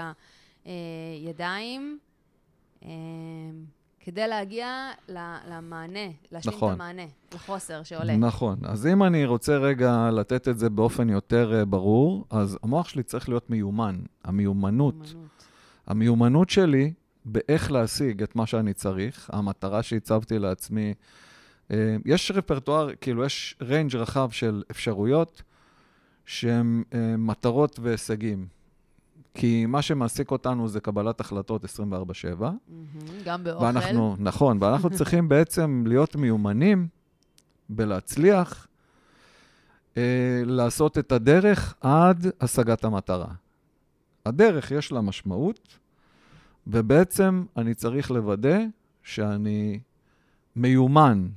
הידיים. 0.66 2.00
אה, 2.84 2.90
כדי 4.08 4.28
להגיע 4.28 4.92
למענה, 5.48 6.00
להשלים 6.32 6.56
נכון. 6.56 6.74
את 6.74 6.80
המענה, 6.80 7.06
לחוסר 7.34 7.84
שעולה. 7.84 8.18
נכון. 8.18 8.60
אז 8.64 8.88
אם 8.88 9.04
אני 9.04 9.26
רוצה 9.26 9.58
רגע 9.58 10.10
לתת 10.12 10.48
את 10.48 10.60
זה 10.60 10.70
באופן 10.70 11.10
יותר 11.10 11.62
uh, 11.62 11.66
ברור, 11.66 12.26
אז 12.30 12.58
המוח 12.64 12.88
שלי 12.88 13.04
צריך 13.04 13.30
להיות 13.30 13.50
מיומן. 13.50 14.00
המיומנות. 14.24 14.96
מיומנות. 14.96 15.46
המיומנות 15.88 16.50
שלי 16.50 16.94
באיך 17.26 17.72
להשיג 17.72 18.24
את 18.24 18.36
מה 18.36 18.46
שאני 18.46 18.74
צריך, 18.74 19.30
המטרה 19.34 19.84
שהצבתי 19.84 20.40
לעצמי, 20.40 20.94
uh, 21.68 21.74
יש 22.06 22.32
רפרטואר, 22.32 22.90
כאילו, 23.02 23.26
יש 23.26 23.56
ריינג' 23.62 23.96
רחב 23.96 24.30
של 24.32 24.64
אפשרויות 24.72 25.42
שהן 26.26 26.84
uh, 26.92 26.96
מטרות 27.18 27.80
והישגים. 27.80 28.48
כי 29.39 29.65
מה 29.65 29.82
שמעסיק 29.82 30.32
אותנו 30.32 30.67
זה 30.67 30.79
קבלת 30.79 31.20
החלטות 31.20 31.65
24/7. 31.65 31.67
גם 33.25 33.44
באוכל. 33.44 33.63
ואנחנו, 33.65 34.15
נכון, 34.20 34.58
ואנחנו 34.63 34.89
צריכים 34.89 35.29
בעצם 35.34 35.84
להיות 35.88 36.15
מיומנים 36.15 36.88
בלהצליח 37.70 38.67
אה, 39.98 40.41
לעשות 40.46 40.98
את 40.98 41.12
הדרך 41.12 41.75
עד 41.82 42.25
השגת 42.41 42.84
המטרה. 42.84 43.34
הדרך 44.25 44.72
יש 44.72 44.91
לה 44.91 45.01
משמעות, 45.01 45.77
ובעצם 46.67 47.46
אני 47.58 47.74
צריך 47.74 48.12
לוודא 48.12 48.60
שאני 49.03 49.79
מיומן. 50.56 51.27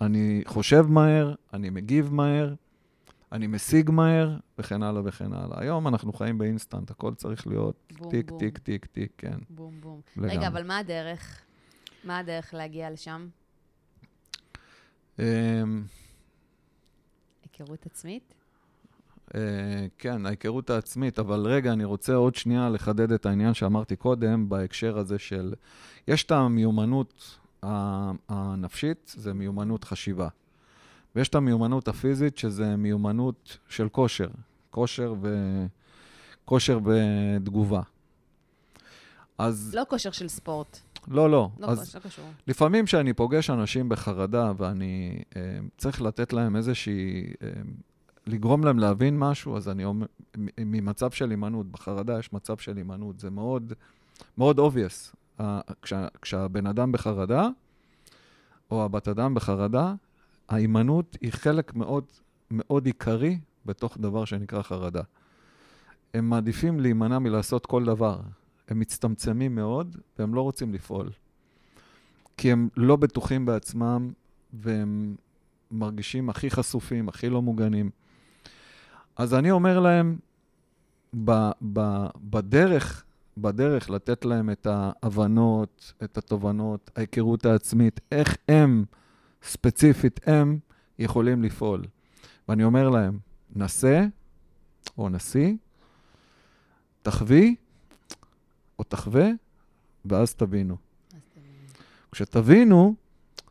אני 0.00 0.42
חושב 0.46 0.86
מהר, 0.88 1.34
אני 1.52 1.70
מגיב 1.70 2.12
מהר, 2.12 2.54
אני 3.32 3.46
משיג 3.46 3.90
מהר, 3.90 4.36
וכן 4.58 4.82
הלאה 4.82 5.02
וכן 5.04 5.32
הלאה. 5.32 5.60
היום 5.60 5.88
אנחנו 5.88 6.12
חיים 6.12 6.38
באינסטנט, 6.38 6.90
הכל 6.90 7.14
צריך 7.14 7.46
להיות 7.46 7.92
בום, 7.98 8.10
טיק, 8.10 8.30
בום. 8.30 8.38
טיק, 8.38 8.58
טיק, 8.58 8.86
טיק, 8.86 9.12
כן. 9.18 9.38
בום, 9.50 9.80
בום. 9.80 10.00
לגמרי. 10.16 10.36
רגע, 10.36 10.48
אבל 10.48 10.66
מה 10.66 10.78
הדרך? 10.78 11.40
מה 12.04 12.18
הדרך 12.18 12.54
להגיע 12.54 12.90
לשם? 12.90 13.28
אמ, 15.18 15.24
היכרות 17.42 17.86
עצמית? 17.86 18.34
Uh, 19.28 19.30
כן, 19.98 20.26
ההיכרות 20.26 20.70
העצמית, 20.70 21.18
אבל 21.18 21.46
רגע, 21.46 21.72
אני 21.72 21.84
רוצה 21.84 22.14
עוד 22.14 22.34
שנייה 22.34 22.68
לחדד 22.68 23.12
את 23.12 23.26
העניין 23.26 23.54
שאמרתי 23.54 23.96
קודם, 23.96 24.48
בהקשר 24.48 24.98
הזה 24.98 25.18
של... 25.18 25.54
יש 26.08 26.24
את 26.24 26.30
המיומנות 26.30 27.38
הנפשית, 28.28 29.14
זה 29.16 29.34
מיומנות 29.34 29.84
חשיבה. 29.84 30.28
ויש 31.16 31.28
את 31.28 31.34
המיומנות 31.34 31.88
הפיזית, 31.88 32.38
שזה 32.38 32.76
מיומנות 32.76 33.58
של 33.68 33.88
כושר, 33.88 34.28
כושר, 34.70 35.14
ו... 35.22 35.36
כושר 36.44 36.78
ותגובה. 36.84 37.82
אז... 39.38 39.74
לא 39.74 39.82
כושר 39.88 40.10
של 40.10 40.28
ספורט. 40.28 40.78
לא, 41.08 41.30
לא. 41.30 41.50
לא, 41.58 41.66
אז 41.66 41.94
לא 41.94 42.00
קשור. 42.00 42.24
לפעמים 42.46 42.84
כשאני 42.84 43.12
פוגש 43.12 43.50
אנשים 43.50 43.88
בחרדה 43.88 44.52
ואני 44.56 45.22
אה, 45.36 45.58
צריך 45.76 46.02
לתת 46.02 46.32
להם 46.32 46.56
איזושהי... 46.56 47.24
אה, 47.42 47.48
לגרום 48.26 48.64
להם 48.64 48.78
להבין 48.78 49.18
משהו, 49.18 49.56
אז 49.56 49.68
אני 49.68 49.84
אומר, 49.84 50.06
ממצב 50.58 51.10
של 51.10 51.30
הימנעות, 51.30 51.66
בחרדה 51.66 52.18
יש 52.18 52.32
מצב 52.32 52.56
של 52.56 52.76
הימנעות, 52.76 53.20
זה 53.20 53.30
מאוד, 53.30 53.72
מאוד 54.38 54.58
obvious. 54.58 55.16
כשה, 55.82 56.06
כשהבן 56.22 56.66
אדם 56.66 56.92
בחרדה, 56.92 57.48
או 58.70 58.84
הבת 58.84 59.08
אדם 59.08 59.34
בחרדה, 59.34 59.94
ההימנעות 60.48 61.16
היא 61.20 61.32
חלק 61.32 61.74
מאוד 61.74 62.04
מאוד 62.50 62.86
עיקרי 62.86 63.38
בתוך 63.66 63.98
דבר 63.98 64.24
שנקרא 64.24 64.62
חרדה. 64.62 65.02
הם 66.14 66.30
מעדיפים 66.30 66.80
להימנע 66.80 67.18
מלעשות 67.18 67.66
כל 67.66 67.84
דבר. 67.84 68.20
הם 68.68 68.78
מצטמצמים 68.78 69.54
מאוד, 69.54 69.96
והם 70.18 70.34
לא 70.34 70.40
רוצים 70.40 70.74
לפעול. 70.74 71.10
כי 72.36 72.52
הם 72.52 72.68
לא 72.76 72.96
בטוחים 72.96 73.46
בעצמם, 73.46 74.12
והם 74.52 75.16
מרגישים 75.70 76.30
הכי 76.30 76.50
חשופים, 76.50 77.08
הכי 77.08 77.28
לא 77.28 77.42
מוגנים. 77.42 77.90
אז 79.16 79.34
אני 79.34 79.50
אומר 79.50 79.80
להם, 79.80 80.18
ב, 81.24 81.30
ב, 81.72 82.06
בדרך, 82.16 83.04
בדרך 83.38 83.90
לתת 83.90 84.24
להם 84.24 84.50
את 84.50 84.66
ההבנות, 84.66 85.92
את 86.04 86.18
התובנות, 86.18 86.90
ההיכרות 86.96 87.46
העצמית, 87.46 88.00
איך 88.12 88.36
הם 88.48 88.84
ספציפית 89.42 90.20
הם 90.26 90.58
יכולים 90.98 91.42
לפעול. 91.42 91.82
ואני 92.48 92.64
אומר 92.64 92.88
להם, 92.90 93.18
נסה 93.56 94.06
או 94.98 95.08
נסי, 95.08 95.56
תחווי 97.02 97.56
או 98.78 98.84
תחווה, 98.84 99.30
ואז 100.04 100.34
תבינו. 100.34 100.76
כשתבינו, 102.12 102.94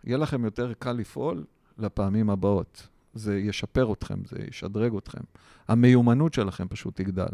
יהיה 0.04 0.18
לכם 0.18 0.46
יותר 0.46 0.74
קל 0.74 0.92
לפעול 0.92 1.46
לפעמים 1.78 2.30
הבאות. 2.30 2.88
זה 3.14 3.38
ישפר 3.38 3.94
אתכם, 3.94 4.20
זה 4.26 4.38
ישדרג 4.50 4.96
אתכם. 4.96 5.22
המיומנות 5.68 6.34
שלכם 6.34 6.68
פשוט 6.68 6.96
תגדל. 6.96 7.28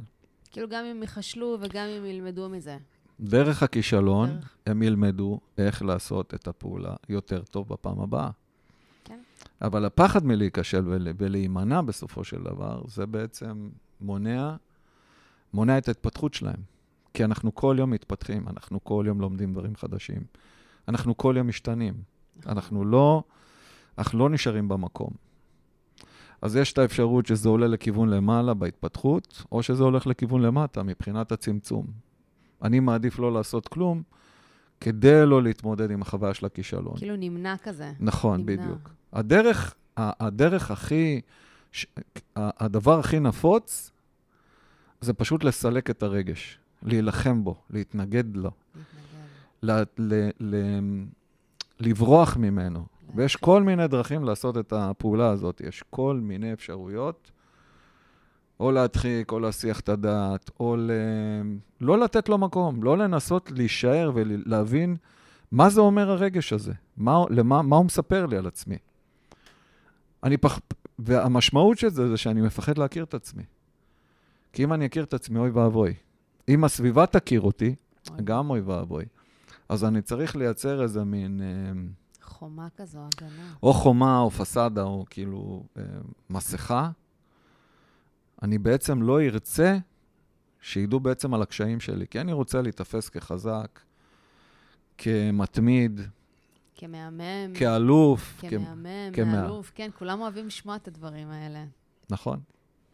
כאילו 0.52 0.70
גם 0.70 0.86
אם 0.86 1.02
ייחשלו 1.02 1.58
וגם 1.62 1.86
אם 1.88 2.06
ילמדו 2.06 2.50
מזה. 2.50 2.78
דרך 3.20 3.64
הכישלון, 3.64 4.30
דרך. 4.30 4.56
הם 4.66 4.84
ילמדו 4.84 5.40
איך 5.58 5.82
לעשות 5.82 6.34
את 6.34 6.48
הפעולה 6.48 6.96
יותר 7.10 7.44
טוב 7.44 7.68
בפעם 7.68 8.00
הבאה. 8.00 8.30
אבל 9.62 9.86
הפחד 9.86 10.26
מלהיכשל 10.26 10.84
ולהימנע 11.18 11.82
בסופו 11.82 12.24
של 12.24 12.44
דבר, 12.44 12.82
זה 12.88 13.06
בעצם 13.06 13.70
מונע, 14.02 14.56
מונע 15.54 15.78
את 15.78 15.88
ההתפתחות 15.88 16.34
שלהם. 16.34 16.60
כי 17.14 17.24
אנחנו 17.24 17.56
כל 17.56 17.76
יום 17.80 17.92
מתפתחים, 17.92 18.48
אנחנו 18.48 18.84
כל 18.84 19.04
יום 19.08 19.22
לומדים 19.22 19.54
דברים 19.54 19.76
חדשים. 19.76 20.22
אנחנו 20.88 21.18
כל 21.18 21.36
יום 21.38 21.48
משתנים. 21.48 21.94
אנחנו 22.46 22.86
לא, 22.86 23.24
אנחנו 23.98 24.20
לא 24.20 24.30
נשארים 24.30 24.68
במקום. 24.68 25.10
אז 26.42 26.56
יש 26.56 26.74
את 26.74 26.78
האפשרות 26.78 27.26
שזה 27.26 27.50
עולה 27.50 27.68
לכיוון 27.68 28.10
למעלה 28.10 28.54
בהתפתחות, 28.54 29.44
או 29.52 29.64
שזה 29.64 29.84
הולך 29.84 30.08
לכיוון 30.08 30.42
למטה 30.42 30.84
מבחינת 30.84 31.32
הצמצום. 31.32 31.86
אני 32.62 32.80
מעדיף 32.80 33.20
לא 33.20 33.34
לעשות 33.34 33.68
כלום, 33.68 34.04
כדי 34.82 35.26
לא 35.26 35.44
להתמודד 35.44 35.92
עם 35.92 36.02
החוויה 36.02 36.34
של 36.34 36.46
הכישלון. 36.46 36.96
כאילו 36.98 37.16
נמנע 37.16 37.56
כזה. 37.64 37.92
נכון, 38.00 38.40
נמנע. 38.40 38.56
בדיוק. 38.56 38.90
הדרך, 39.14 39.76
הדרך 39.98 40.72
הכי, 40.72 41.22
הדבר 42.36 43.00
הכי 43.00 43.20
נפוץ, 43.20 43.92
זה 45.02 45.14
פשוט 45.14 45.44
לסלק 45.44 45.90
את 45.90 46.04
הרגש, 46.04 46.60
להילחם 46.84 47.44
בו, 47.44 47.56
להתנגד 47.70 48.36
לו, 48.36 48.52
ל, 49.64 49.72
ל, 49.98 50.30
ל, 50.40 50.80
לברוח 51.80 52.38
ממנו, 52.38 52.86
ויש 53.16 53.36
כל 53.36 53.64
מיני 53.64 53.88
דרכים 53.88 54.24
לעשות 54.24 54.58
את 54.58 54.74
הפעולה 54.74 55.30
הזאת. 55.30 55.62
יש 55.62 55.84
כל 55.90 56.20
מיני 56.24 56.54
אפשרויות, 56.54 57.32
או 58.60 58.72
להדחיק, 58.72 59.32
או 59.32 59.40
להסיח 59.40 59.80
את 59.80 59.90
הדעת, 59.90 60.52
או 60.60 60.76
ל... 60.78 60.92
לא 61.82 62.00
לתת 62.00 62.30
לו 62.30 62.38
מקום, 62.38 62.84
לא 62.84 62.98
לנסות 62.98 63.52
להישאר 63.52 64.12
ולהבין 64.14 64.96
מה 65.52 65.70
זה 65.70 65.82
אומר 65.82 66.12
הרגש 66.12 66.54
הזה, 66.54 66.74
מה, 66.98 67.24
למה, 67.30 67.62
מה 67.62 67.76
הוא 67.76 67.86
מספר 67.86 68.26
לי 68.26 68.38
על 68.38 68.48
עצמי. 68.48 68.78
אני 70.24 70.38
פח... 70.38 70.60
והמשמעות 71.00 71.78
של 71.78 71.90
זה, 71.90 72.10
זה 72.10 72.18
שאני 72.18 72.42
מפחד 72.42 72.78
להכיר 72.78 73.04
את 73.04 73.14
עצמי. 73.14 73.44
כי 74.54 74.64
אם 74.64 74.74
אני 74.74 74.86
אכיר 74.86 75.04
את 75.04 75.14
עצמי, 75.14 75.40
אוי 75.40 75.50
ואבוי. 75.50 75.94
אם 76.50 76.64
הסביבה 76.64 77.06
תכיר 77.06 77.42
אותי, 77.42 77.76
אוי. 78.10 78.18
גם 78.24 78.50
אוי 78.50 78.62
ואבוי. 78.62 79.06
אז 79.70 79.84
אני 79.84 80.02
צריך 80.02 80.36
לייצר 80.36 80.84
איזה 80.84 81.04
מין... 81.04 81.42
אה, 81.42 81.72
חומה 82.22 82.68
כזו, 82.78 83.00
הגנה. 83.00 83.54
או 83.64 83.74
חומה, 83.74 84.20
או 84.20 84.32
פסאדה, 84.32 84.84
או 84.84 85.06
כאילו 85.10 85.64
אה, 85.78 85.84
מסכה. 86.30 86.90
אני 88.42 88.58
בעצם 88.58 89.02
לא 89.02 89.22
ארצה 89.22 89.78
שידעו 90.62 91.00
בעצם 91.00 91.34
על 91.34 91.42
הקשיים 91.42 91.80
שלי, 91.80 92.08
כי 92.08 92.22
אני 92.22 92.34
רוצה 92.34 92.62
להיתפס 92.62 93.10
כחזק, 93.10 93.80
כמתמיד, 94.98 96.02
כמהמם. 96.76 97.54
כאלוף. 97.60 98.36
כמהמם, 98.40 99.12
כמה- 99.14 99.26
מאלוף, 99.42 99.72
כן, 99.76 99.90
כולם 99.98 100.22
אוהבים 100.22 100.48
לשמוע 100.48 100.76
את 100.76 100.88
הדברים 100.88 101.32
האלה. 101.32 101.66
נכון. 102.10 102.40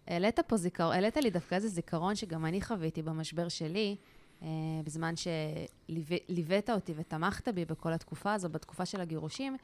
העלית 0.08 0.40
פה 0.48 0.58
זיכרון, 0.58 0.94
העלית 0.94 1.18
לי 1.18 1.30
דווקא 1.30 1.56
איזה 1.56 1.68
זיכרון 1.68 2.16
שגם 2.16 2.46
אני 2.46 2.62
חוויתי 2.62 3.02
במשבר 3.02 3.48
שלי, 3.50 3.96
אה, 4.42 4.48
בזמן 4.84 5.14
שליווית 5.16 6.70
אותי 6.70 6.94
ותמכת 6.96 7.48
בי 7.48 7.66
בכל 7.66 7.94
התקופה 7.94 8.34
הזו, 8.34 8.50
בתקופה 8.50 8.86
של 8.86 9.02
הגירושים, 9.02 9.58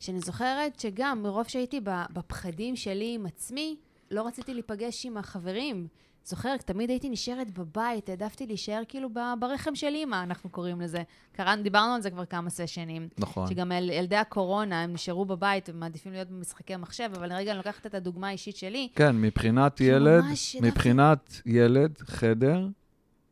שאני 0.00 0.20
זוכרת 0.20 0.80
שגם 0.80 1.22
מרוב 1.22 1.48
שהייתי 1.48 1.80
בפחדים 2.12 2.76
שלי 2.76 3.14
עם 3.14 3.26
עצמי, 3.26 3.76
לא 4.10 4.26
רציתי 4.26 4.54
להיפגש 4.54 5.06
עם 5.06 5.16
החברים. 5.16 5.88
זוכרת, 6.24 6.62
תמיד 6.62 6.90
הייתי 6.90 7.08
נשארת 7.08 7.58
בבית, 7.58 8.08
העדפתי 8.08 8.46
להישאר 8.46 8.82
כאילו 8.88 9.08
ברחם 9.40 9.74
של 9.74 9.86
אימא, 9.86 10.22
אנחנו 10.22 10.50
קוראים 10.50 10.80
לזה. 10.80 11.02
קראנו, 11.32 11.62
דיברנו 11.62 11.94
על 11.94 12.02
זה 12.02 12.10
כבר 12.10 12.24
כמה 12.24 12.50
סשנים. 12.50 13.08
נכון. 13.18 13.46
שגם 13.46 13.72
אל, 13.72 13.90
ילדי 13.90 14.16
הקורונה, 14.16 14.82
הם 14.82 14.92
נשארו 14.92 15.24
בבית 15.24 15.68
ומעדיפים 15.72 16.12
להיות 16.12 16.28
במשחקי 16.30 16.76
מחשב, 16.76 17.10
אבל 17.16 17.32
רגע, 17.32 17.50
אני 17.50 17.58
לוקחת 17.58 17.86
את 17.86 17.94
הדוגמה 17.94 18.28
האישית 18.28 18.56
שלי. 18.56 18.88
כן, 18.94 19.20
מבחינת 19.20 19.80
ילד, 19.80 20.24
מבחינת 20.60 21.40
ילד, 21.46 21.98
חדר 21.98 22.68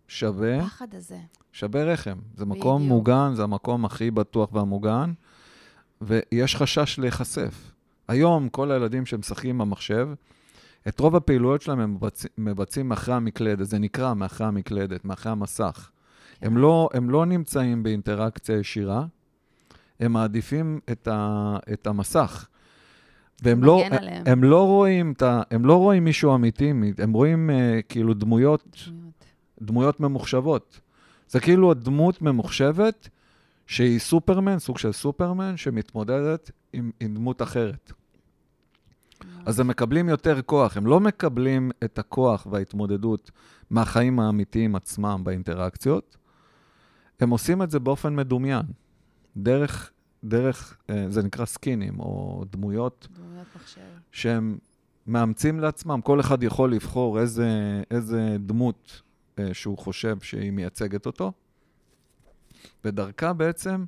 שווה, 0.09 0.61
הפחד 0.63 0.95
הזה. 0.95 1.19
שווה 1.53 1.85
רחם. 1.85 2.19
זה 2.37 2.47
מקום 2.47 2.77
בדיוק. 2.77 2.93
מוגן, 2.93 3.33
זה 3.35 3.43
המקום 3.43 3.85
הכי 3.85 4.11
בטוח 4.11 4.53
והמוגן, 4.53 5.13
ויש 6.01 6.57
חשש 6.57 6.99
להיחשף. 6.99 7.73
היום, 8.09 8.49
כל 8.49 8.73
הילדים 8.73 9.07
שמשחקים 9.07 9.59
במחשב, 9.59 10.09
את 10.89 11.01
רוב 11.01 11.17
הפעילויות 11.17 11.63
שלהם 11.63 11.81
הם 11.81 11.95
מבצ... 11.95 12.27
מבצעים 12.39 12.89
מאחורי 12.89 13.17
המקלדת, 13.17 13.67
זה 13.67 13.79
נקרא 13.79 14.15
מאחורי 14.15 14.49
המקלדת, 14.49 15.05
מאחורי 15.05 15.33
המסך. 15.33 15.91
כן. 16.41 16.47
הם 16.47 16.57
לא, 16.57 16.89
הם 16.95 17.11
לא 17.11 17.27
נמצאים 17.27 17.83
באינטראקציה 17.83 18.59
ישירה, 18.59 19.07
הם 20.01 20.13
מעדיפים 20.13 20.81
את, 20.93 21.09
ה, 21.09 21.57
את 21.73 21.87
המסך. 21.87 22.47
והם 23.43 23.65
לא, 23.65 23.83
עליהם. 23.91 24.23
הם 24.27 24.45
לא 24.45 24.67
רואים 24.67 25.13
את 25.13 25.23
ה, 25.23 25.43
הם 25.51 25.65
לא 25.65 25.77
רואים 25.77 26.05
מישהו 26.05 26.35
אמיתי, 26.35 26.73
הם 26.99 27.13
רואים 27.13 27.51
uh, 27.51 27.83
כאילו 27.89 28.15
דמויות, 28.15 28.65
דמויות. 28.87 29.13
דמויות 29.63 30.01
ממוחשבות. 30.01 30.81
זה 31.29 31.41
כאילו 31.41 31.71
הדמות 31.71 32.23
ממוחשבת 32.23 33.09
שהיא 33.67 33.99
סופרמן, 33.99 34.59
סוג 34.59 34.79
של 34.79 34.93
סופרמן, 34.93 35.57
שמתמודדת 35.57 36.51
עם, 36.73 36.91
עם 37.01 37.15
דמות 37.15 37.43
אחרת. 37.43 37.93
אז 39.47 39.61
הם 39.61 39.69
מקבלים 39.69 40.09
יותר 40.09 40.43
כוח, 40.43 40.77
הם 40.77 40.87
לא 40.87 41.01
מקבלים 41.01 41.71
את 41.85 41.99
הכוח 41.99 42.47
וההתמודדות 42.51 43.31
מהחיים 43.71 44.21
האמיתיים 44.21 44.77
עצמם 44.77 45.21
באינטראקציות, 45.25 46.17
הם 47.21 47.31
עושים 47.31 47.63
את 47.63 47.71
זה 47.71 47.79
באופן 47.79 48.17
מדומיין, 48.17 48.67
דרך, 49.37 49.91
דרך, 50.25 50.77
אה, 50.91 51.07
זה 51.09 51.23
נקרא 51.23 51.45
סקינים, 51.45 52.01
או 52.01 52.45
דמויות 52.51 53.09
דמויות 53.15 53.47
מחשב. 53.57 53.81
שהם 54.13 54.59
מאמצים 55.07 55.61
לעצמם, 55.61 56.01
כל 56.01 56.21
אחד 56.21 56.43
יכול 56.43 56.73
לבחור 56.73 57.21
איזה, 57.21 57.49
איזה 57.91 58.37
דמות 58.41 59.03
אה, 59.39 59.55
שהוא 59.55 59.79
חושב 59.79 60.21
שהיא 60.21 60.51
מייצגת 60.51 61.07
אותו, 61.07 61.33
ודרכה 62.85 63.33
בעצם 63.33 63.85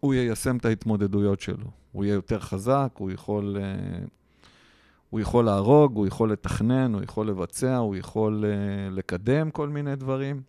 הוא 0.00 0.14
יישם 0.14 0.56
את 0.56 0.64
ההתמודדויות 0.64 1.40
שלו. 1.40 1.70
הוא 1.96 2.04
יהיה 2.04 2.14
יותר 2.14 2.40
חזק, 2.40 2.88
הוא 2.98 3.10
יכול, 3.10 3.56
אה, 3.60 4.04
הוא 5.10 5.20
יכול 5.20 5.44
להרוג, 5.44 5.96
הוא 5.96 6.06
יכול 6.06 6.32
לתכנן, 6.32 6.94
הוא 6.94 7.02
יכול 7.02 7.28
לבצע, 7.28 7.76
הוא 7.76 7.96
יכול 7.96 8.44
אה, 8.44 8.90
לקדם 8.90 9.50
כל 9.50 9.68
מיני 9.68 9.96
דברים, 9.96 10.42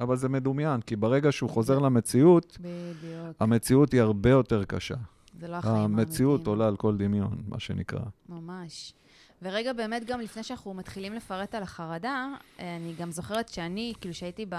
אבל 0.00 0.16
זה 0.16 0.28
מדומיין, 0.28 0.80
כי 0.80 0.96
ברגע 0.96 1.32
שהוא 1.32 1.50
חוזר 1.50 1.78
למציאות, 1.78 2.58
בדיוק. 2.60 3.36
המציאות 3.40 3.92
היא 3.92 4.00
הרבה 4.00 4.30
יותר 4.30 4.64
קשה. 4.64 4.94
זה 5.40 5.48
לא 5.48 5.56
החיים 5.56 5.76
האמיתיים. 5.76 5.98
המציאות 6.08 6.46
עולה 6.46 6.66
על 6.66 6.76
כל 6.76 6.96
דמיון, 6.96 7.42
מה 7.48 7.60
שנקרא. 7.60 8.00
ממש. 8.28 8.94
ורגע, 9.42 9.72
באמת, 9.72 10.04
גם 10.04 10.20
לפני 10.20 10.42
שאנחנו 10.42 10.74
מתחילים 10.74 11.14
לפרט 11.14 11.54
על 11.54 11.62
החרדה, 11.62 12.28
אה, 12.60 12.76
אני 12.76 12.94
גם 12.98 13.10
זוכרת 13.10 13.48
שאני, 13.48 13.92
כאילו, 14.00 14.14
שהייתי 14.14 14.46
ב... 14.48 14.54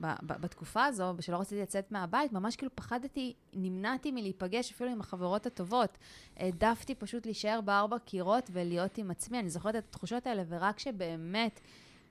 ב- 0.00 0.06
ב- 0.26 0.40
בתקופה 0.40 0.84
הזו, 0.84 1.14
שלא 1.20 1.36
רציתי 1.36 1.62
לצאת 1.62 1.92
מהבית, 1.92 2.32
ממש 2.32 2.56
כאילו 2.56 2.76
פחדתי, 2.76 3.34
נמנעתי 3.52 4.10
מלהיפגש 4.10 4.72
אפילו 4.72 4.90
עם 4.90 5.00
החברות 5.00 5.46
הטובות. 5.46 5.98
העדפתי 6.36 6.94
פשוט 6.94 7.26
להישאר 7.26 7.60
בארבע 7.60 7.98
קירות 7.98 8.50
ולהיות 8.52 8.98
עם 8.98 9.10
עצמי. 9.10 9.38
אני 9.38 9.50
זוכרת 9.50 9.76
את 9.76 9.84
התחושות 9.88 10.26
האלה, 10.26 10.42
ורק 10.48 10.76
כשבאמת 10.76 11.60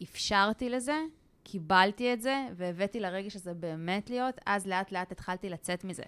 אפשרתי 0.04 0.70
לזה, 0.70 0.98
קיבלתי 1.44 2.14
את 2.14 2.22
זה, 2.22 2.48
והבאתי 2.56 3.00
לרגש 3.00 3.36
הזה 3.36 3.54
באמת 3.54 4.10
להיות, 4.10 4.36
אז 4.46 4.68
לאט 4.68 4.92
לאט 4.92 5.12
התחלתי 5.12 5.50
לצאת 5.50 5.84
מזה. 5.84 6.04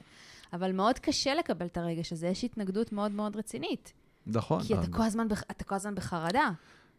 אבל 0.53 0.71
מאוד 0.71 0.99
קשה 0.99 1.33
לקבל 1.35 1.65
את 1.65 1.77
הרגש 1.77 2.13
הזה, 2.13 2.27
יש 2.27 2.43
התנגדות 2.43 2.91
מאוד 2.91 3.11
מאוד 3.11 3.35
רצינית. 3.35 3.93
נכון. 4.27 4.63
כי 4.63 4.73
אתה 4.73 4.81
אבל- 4.81 4.93
כל 4.97 5.03
הזמן, 5.03 5.27
אתה 5.51 5.63
כל 5.63 5.75
הזמן 5.75 5.95
בחרדה. 5.95 6.49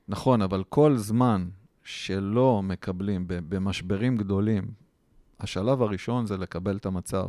נכון, 0.08 0.42
אבל 0.42 0.64
כל 0.64 0.96
זמן 0.96 1.48
שלא 1.84 2.62
מקבלים 2.62 3.24
במשברים 3.26 4.16
גדולים, 4.16 4.64
השלב 5.40 5.82
הראשון 5.82 6.26
זה 6.26 6.36
לקבל 6.36 6.76
את 6.76 6.86
המצב. 6.86 7.26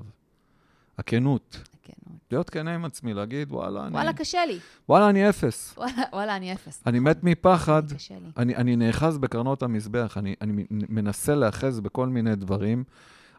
הכנות. 0.97 1.59
כן, 1.83 1.93
להיות 2.31 2.49
כנה 2.49 2.75
עם 2.75 2.85
עצמי, 2.85 3.13
להגיד, 3.13 3.51
וואלה, 3.51 3.87
אני, 3.87 3.93
וואלה, 3.93 4.13
קשה 4.13 4.45
לי. 4.45 4.59
וואלה, 4.89 5.09
אני 5.09 5.29
אפס. 5.29 5.73
וואלה, 5.77 6.03
וואלה, 6.13 6.35
אני 6.35 6.53
אפס. 6.53 6.83
אני 6.85 6.99
מת 6.99 7.23
מפחד, 7.23 7.83
קשה 7.95 8.13
לי. 8.13 8.29
אני, 8.37 8.55
אני 8.55 8.75
נאחז 8.75 9.17
בקרנות 9.17 9.63
המזבח, 9.63 10.17
אני, 10.17 10.35
אני 10.41 10.65
מנסה 10.69 11.35
להאחז 11.35 11.79
בכל 11.79 12.07
מיני 12.07 12.35
דברים, 12.35 12.83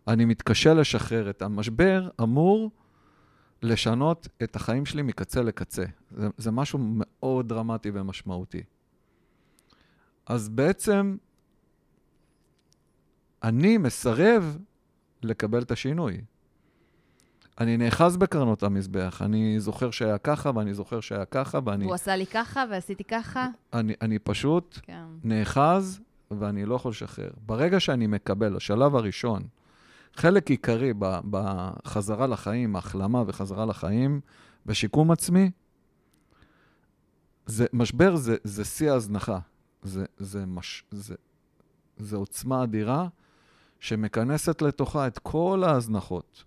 אני 0.08 0.24
מתקשה 0.24 0.74
לשחרר 0.74 1.30
את 1.30 1.42
המשבר, 1.42 2.08
אמור 2.22 2.70
לשנות 3.62 4.28
את 4.42 4.56
החיים 4.56 4.86
שלי 4.86 5.02
מקצה 5.02 5.42
לקצה. 5.42 5.84
זה, 6.10 6.28
זה 6.36 6.50
משהו 6.50 6.78
מאוד 6.82 7.48
דרמטי 7.48 7.90
ומשמעותי. 7.94 8.62
אז 10.26 10.48
בעצם, 10.48 11.16
אני 13.42 13.78
מסרב 13.78 14.58
לקבל 15.22 15.62
את 15.62 15.70
השינוי. 15.70 16.20
אני 17.60 17.76
נאחז 17.76 18.16
בקרנות 18.16 18.62
המזבח, 18.62 19.22
אני 19.24 19.60
זוכר 19.60 19.90
שהיה 19.90 20.18
ככה, 20.18 20.50
ואני 20.54 20.74
זוכר 20.74 21.00
שהיה 21.00 21.24
ככה, 21.24 21.58
ואני 21.64 21.84
הוא 21.84 21.94
עשה 21.94 22.16
לי 22.16 22.26
ככה 22.26 22.64
ועשיתי 22.70 23.04
ככה. 23.04 23.48
אני, 23.72 23.94
אני 24.00 24.18
פשוט 24.18 24.78
כן. 24.82 25.04
נאחז 25.24 26.00
ואני 26.30 26.64
לא 26.64 26.74
יכול 26.74 26.90
לשחרר. 26.90 27.30
ברגע 27.46 27.80
שאני 27.80 28.06
מקבל, 28.06 28.56
השלב 28.56 28.96
הראשון, 28.96 29.42
חלק 30.14 30.50
עיקרי 30.50 30.92
בחזרה 31.30 32.26
לחיים, 32.26 32.76
החלמה 32.76 33.24
וחזרה 33.26 33.66
לחיים, 33.66 34.20
ושיקום 34.66 35.10
עצמי, 35.10 35.50
זה, 37.46 37.66
משבר 37.72 38.16
זה, 38.16 38.36
זה 38.44 38.64
שיא 38.64 38.90
ההזנחה. 38.90 39.38
זה, 39.82 40.04
זה, 40.18 40.46
מש, 40.46 40.84
זה, 40.90 41.14
זה 41.96 42.16
עוצמה 42.16 42.62
אדירה 42.62 43.08
שמכנסת 43.80 44.62
לתוכה 44.62 45.06
את 45.06 45.18
כל 45.18 45.62
ההזנחות. 45.66 46.44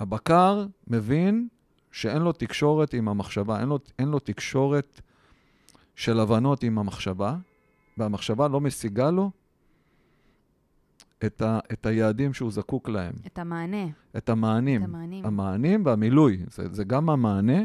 הבקר 0.00 0.66
מבין 0.86 1.48
שאין 1.92 2.22
לו 2.22 2.32
תקשורת 2.32 2.94
עם 2.94 3.08
המחשבה, 3.08 3.60
אין 3.60 3.68
לו, 3.68 3.78
אין 3.98 4.08
לו 4.08 4.18
תקשורת 4.18 5.00
של 5.96 6.20
הבנות 6.20 6.62
עם 6.62 6.78
המחשבה, 6.78 7.36
והמחשבה 7.98 8.48
לא 8.48 8.60
משיגה 8.60 9.10
לו 9.10 9.30
את, 11.24 11.42
ה, 11.42 11.58
את 11.72 11.86
היעדים 11.86 12.34
שהוא 12.34 12.52
זקוק 12.52 12.88
להם, 12.88 13.12
את 13.26 13.38
המענה. 13.38 13.86
את 14.16 14.28
המענים. 14.28 14.82
את 14.82 14.88
המענים. 14.88 15.26
המענים 15.26 15.86
והמילוי, 15.86 16.44
זה, 16.50 16.68
זה 16.72 16.84
גם 16.84 17.10
המענה, 17.10 17.62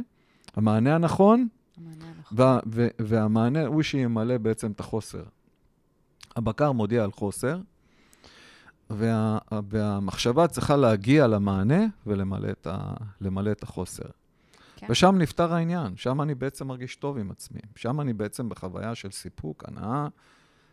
המענה 0.55 0.95
הנכון, 0.95 1.47
המענה 1.77 2.05
הנכון. 2.05 2.37
וה, 2.37 2.59
ו, 2.71 2.87
והמענה 2.99 3.65
הוא 3.65 3.83
שימלא 3.83 4.37
בעצם 4.37 4.71
את 4.71 4.79
החוסר. 4.79 5.23
הבקר 6.35 6.71
מודיע 6.71 7.03
על 7.03 7.11
חוסר, 7.11 7.59
וה, 8.89 9.37
והמחשבה 9.69 10.47
צריכה 10.47 10.75
להגיע 10.75 11.27
למענה 11.27 11.85
ולמלא 12.07 12.49
את, 12.51 12.67
ה, 12.67 12.93
את 13.51 13.63
החוסר. 13.63 14.05
כן. 14.75 14.87
ושם 14.89 15.15
נפתר 15.17 15.53
העניין, 15.53 15.97
שם 15.97 16.21
אני 16.21 16.35
בעצם 16.35 16.67
מרגיש 16.67 16.95
טוב 16.95 17.17
עם 17.17 17.31
עצמי. 17.31 17.59
שם 17.75 18.01
אני 18.01 18.13
בעצם 18.13 18.49
בחוויה 18.49 18.95
של 18.95 19.11
סיפוק, 19.11 19.63
הנאה, 19.67 20.07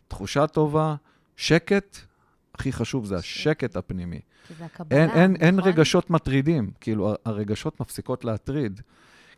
תחושה 0.08 0.46
טובה, 0.46 0.94
שקט. 1.36 1.96
הכי 2.54 2.72
חשוב 2.72 3.04
זה 3.04 3.16
השקט 3.16 3.76
הפנימי. 3.76 4.20
כי 4.48 4.54
זה 4.54 4.64
הקבלה, 4.64 4.98
אין, 5.00 5.10
אין, 5.10 5.36
אין 5.36 5.56
נכון? 5.56 5.72
רגשות 5.72 6.10
מטרידים, 6.10 6.70
כאילו 6.80 7.14
הרגשות 7.24 7.80
מפסיקות 7.80 8.24
להטריד. 8.24 8.80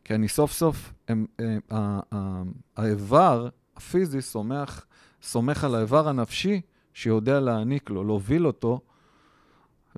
כי 0.05 0.15
אני 0.15 0.29
סוף 0.29 0.53
סוף, 0.53 0.93
הם, 1.09 1.27
הם, 1.39 1.61
ה- 1.71 2.01
ה- 2.15 2.43
האיבר 2.77 3.49
הפיזי 3.77 4.23
סומך, 4.23 4.85
סומך 5.23 5.65
על 5.65 5.75
האיבר 5.75 6.09
הנפשי 6.09 6.61
שיודע 6.95 7.41
להעניק 7.41 7.91
לו, 7.91 8.05
להוביל 8.05 8.47
אותו 8.47 8.81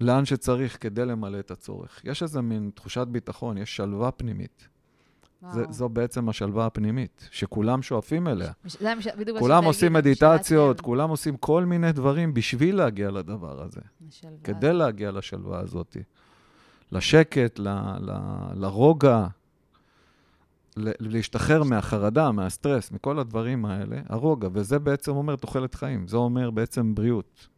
לאן 0.01 0.25
שצריך 0.25 0.77
כדי 0.81 1.05
למלא 1.07 1.39
את 1.39 1.51
הצורך. 1.51 2.01
יש 2.05 2.23
איזה 2.23 2.41
מין 2.41 2.71
תחושת 2.75 3.07
ביטחון, 3.07 3.59
יש 3.59 3.77
שלווה 3.77 4.11
פנימית. 4.11 4.69
זה. 5.53 5.65
זו 5.71 5.89
בעצם 5.89 6.29
השלווה 6.29 6.67
הפנימית, 6.67 7.29
שכולם 7.31 7.83
שואפים 7.83 8.29
אליה. 8.29 8.53
מש- 8.65 8.77
כולם 9.39 9.65
עושים 9.65 9.93
מדיטציות, 9.93 10.79
לב. 10.79 10.85
כולם 10.85 11.11
עושים 11.11 11.37
כל 11.37 11.65
מיני 11.65 11.93
דברים 11.93 12.35
בשביל 12.35 12.77
להגיע 12.77 13.11
לדבר 13.11 13.63
הזה. 13.63 13.81
השלווה 14.09 14.37
כדי 14.45 14.73
להגיע 14.73 15.11
לשלווה 15.11 15.59
הזאת. 15.61 15.97
לשקט, 16.93 17.59
ל, 17.59 17.69
ל, 18.01 18.13
לרוגע, 18.55 19.27
להשתחרר 20.77 21.63
מהחרדה, 21.63 22.33
מהסטרס, 22.33 22.91
מכל 22.91 23.19
הדברים 23.19 23.65
האלה, 23.65 23.97
הרוגע, 24.09 24.49
וזה 24.53 24.79
בעצם 24.79 25.13
אומר 25.13 25.37
תוחלת 25.37 25.75
חיים, 25.75 26.09
זה 26.09 26.17
אומר 26.17 26.51
בעצם 26.51 26.95
בריאות. 26.95 27.49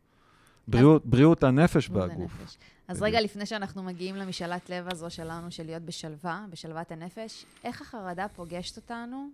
בריאות, 0.68 1.06
בריאות 1.06 1.44
הנפש 1.44 1.90
והגוף. 1.92 2.56
אז. 2.88 3.02
רגע, 3.02 3.20
לפני 3.20 3.46
שאנחנו 3.46 3.82
מגיעים 3.82 4.16
למשאלת 4.16 4.70
לב 4.70 4.88
הזו 4.90 5.10
שלנו, 5.10 5.50
של 5.50 5.66
להיות 5.66 5.82
בשלווה, 5.82 6.44
בשלוות 6.50 6.92
הנפש, 6.92 7.46
איך 7.64 7.82
החרדה 7.82 8.26
פוגשת 8.28 8.76
אותנו 8.76 9.28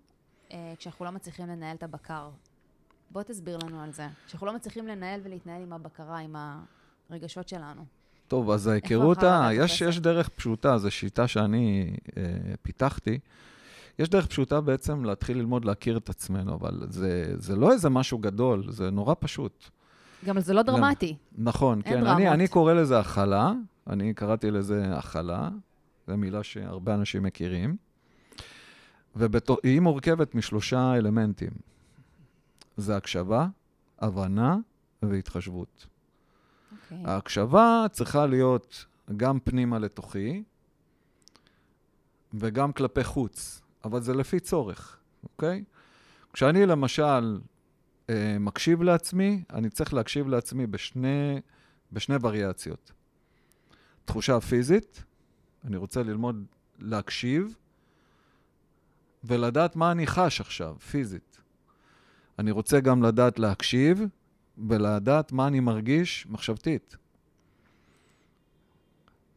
אה, 0.52 0.72
כשאנחנו 0.78 1.04
לא 1.04 1.10
מצליחים 1.10 1.46
לנהל 1.46 1.76
את 1.76 1.82
הבקר? 1.82 2.28
בוא 3.10 3.22
תסביר 3.22 3.58
לנו 3.64 3.80
על 3.82 3.92
זה. 3.92 4.06
כשאנחנו 4.26 4.46
לא 4.46 4.54
מצליחים 4.54 4.86
לנהל 4.86 5.20
ולהתנהל 5.24 5.62
עם 5.62 5.72
הבקרה, 5.72 6.18
עם 6.18 6.36
הרגשות 7.10 7.48
שלנו. 7.48 7.84
טוב, 8.28 8.50
אז 8.50 8.66
ההיכרות. 8.66 9.18
יש? 9.52 9.80
יש 9.80 9.98
דרך 9.98 10.28
פשוטה, 10.28 10.78
זו 10.78 10.90
שיטה 10.90 11.28
שאני 11.28 11.96
אה, 12.16 12.22
פיתחתי. 12.62 13.18
יש 13.98 14.08
דרך 14.08 14.26
פשוטה 14.26 14.60
בעצם 14.60 15.04
להתחיל 15.04 15.38
ללמוד 15.38 15.64
להכיר 15.64 15.96
את 15.96 16.08
עצמנו, 16.08 16.54
אבל 16.54 16.86
זה, 16.90 17.34
זה 17.38 17.56
לא 17.56 17.72
איזה 17.72 17.88
משהו 17.90 18.18
גדול, 18.18 18.72
זה 18.72 18.90
נורא 18.90 19.14
פשוט. 19.20 19.70
גם 20.24 20.40
זה 20.40 20.54
לא 20.54 20.62
דרמטי. 20.62 21.16
נכון, 21.38 21.82
כן. 21.82 21.96
אני, 21.96 22.04
דרמות. 22.04 22.34
אני 22.34 22.48
קורא 22.48 22.72
לזה 22.72 22.98
הכלה, 22.98 23.52
אני 23.86 24.14
קראתי 24.14 24.50
לזה 24.50 24.96
הכלה, 24.96 25.48
זו 26.06 26.16
מילה 26.16 26.42
שהרבה 26.42 26.94
אנשים 26.94 27.22
מכירים, 27.22 27.76
והיא 29.14 29.80
מורכבת 29.80 30.34
משלושה 30.34 30.94
אלמנטים. 30.94 31.50
זה 32.76 32.96
הקשבה, 32.96 33.46
הבנה 33.98 34.56
והתחשבות. 35.02 35.86
אוקיי. 36.72 37.02
ההקשבה 37.04 37.86
צריכה 37.90 38.26
להיות 38.26 38.84
גם 39.16 39.38
פנימה 39.40 39.78
לתוכי 39.78 40.42
וגם 42.34 42.72
כלפי 42.72 43.04
חוץ, 43.04 43.61
אבל 43.84 44.00
זה 44.00 44.14
לפי 44.14 44.40
צורך, 44.40 44.96
אוקיי? 45.22 45.64
כשאני 46.32 46.66
למשל 46.66 47.40
אה, 48.10 48.36
מקשיב 48.40 48.82
לעצמי, 48.82 49.42
אני 49.52 49.70
צריך 49.70 49.94
להקשיב 49.94 50.28
לעצמי 50.28 50.66
בשני, 50.66 51.40
בשני 51.92 52.16
וריאציות. 52.22 52.92
תחושה 54.04 54.40
פיזית, 54.40 55.04
אני 55.64 55.76
רוצה 55.76 56.02
ללמוד 56.02 56.44
להקשיב 56.78 57.54
ולדעת 59.24 59.76
מה 59.76 59.92
אני 59.92 60.06
חש 60.06 60.40
עכשיו, 60.40 60.76
פיזית. 60.90 61.40
אני 62.38 62.50
רוצה 62.50 62.80
גם 62.80 63.02
לדעת 63.02 63.38
להקשיב 63.38 64.02
ולדעת 64.68 65.32
מה 65.32 65.46
אני 65.46 65.60
מרגיש 65.60 66.26
מחשבתית. 66.26 66.96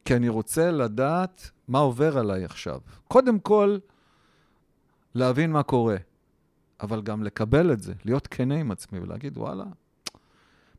כי 0.05 0.15
אני 0.15 0.29
רוצה 0.29 0.71
לדעת 0.71 1.51
מה 1.67 1.79
עובר 1.79 2.17
עליי 2.17 2.45
עכשיו. 2.45 2.79
קודם 3.07 3.39
כל, 3.39 3.77
להבין 5.15 5.51
מה 5.51 5.63
קורה, 5.63 5.97
אבל 6.79 7.01
גם 7.01 7.23
לקבל 7.23 7.73
את 7.73 7.81
זה, 7.81 7.93
להיות 8.05 8.27
כנה 8.27 8.55
עם 8.55 8.71
עצמי 8.71 8.99
ולהגיד, 8.99 9.37
וואלה, 9.37 9.65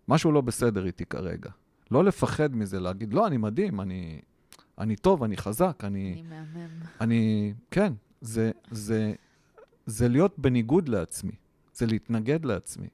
משהו 0.09 0.33
לא 0.33 0.40
בסדר 0.40 0.87
איתי 0.87 1.07
כרגע. 1.07 1.51
לא 1.90 2.05
לפחד 2.05 2.57
מזה, 2.57 2.81
להגיד, 2.81 3.12
לא, 3.12 3.27
אני 3.27 3.37
מדהים, 3.37 3.81
אני, 3.81 4.20
אני 4.79 4.96
טוב, 4.96 5.22
אני 5.22 5.37
חזק, 5.37 5.81
אני... 5.85 6.12
אני 6.12 6.22
מהמם. 6.22 6.68
אני, 7.01 7.55
כן, 7.70 7.92
זה, 8.20 8.51
זה, 8.70 9.14
זה 9.87 10.09
להיות 10.09 10.38
בניגוד 10.38 10.88
לעצמי, 10.88 11.33
זה 11.75 11.87
להתנגד 11.87 12.44
לעצמי, 12.44 12.88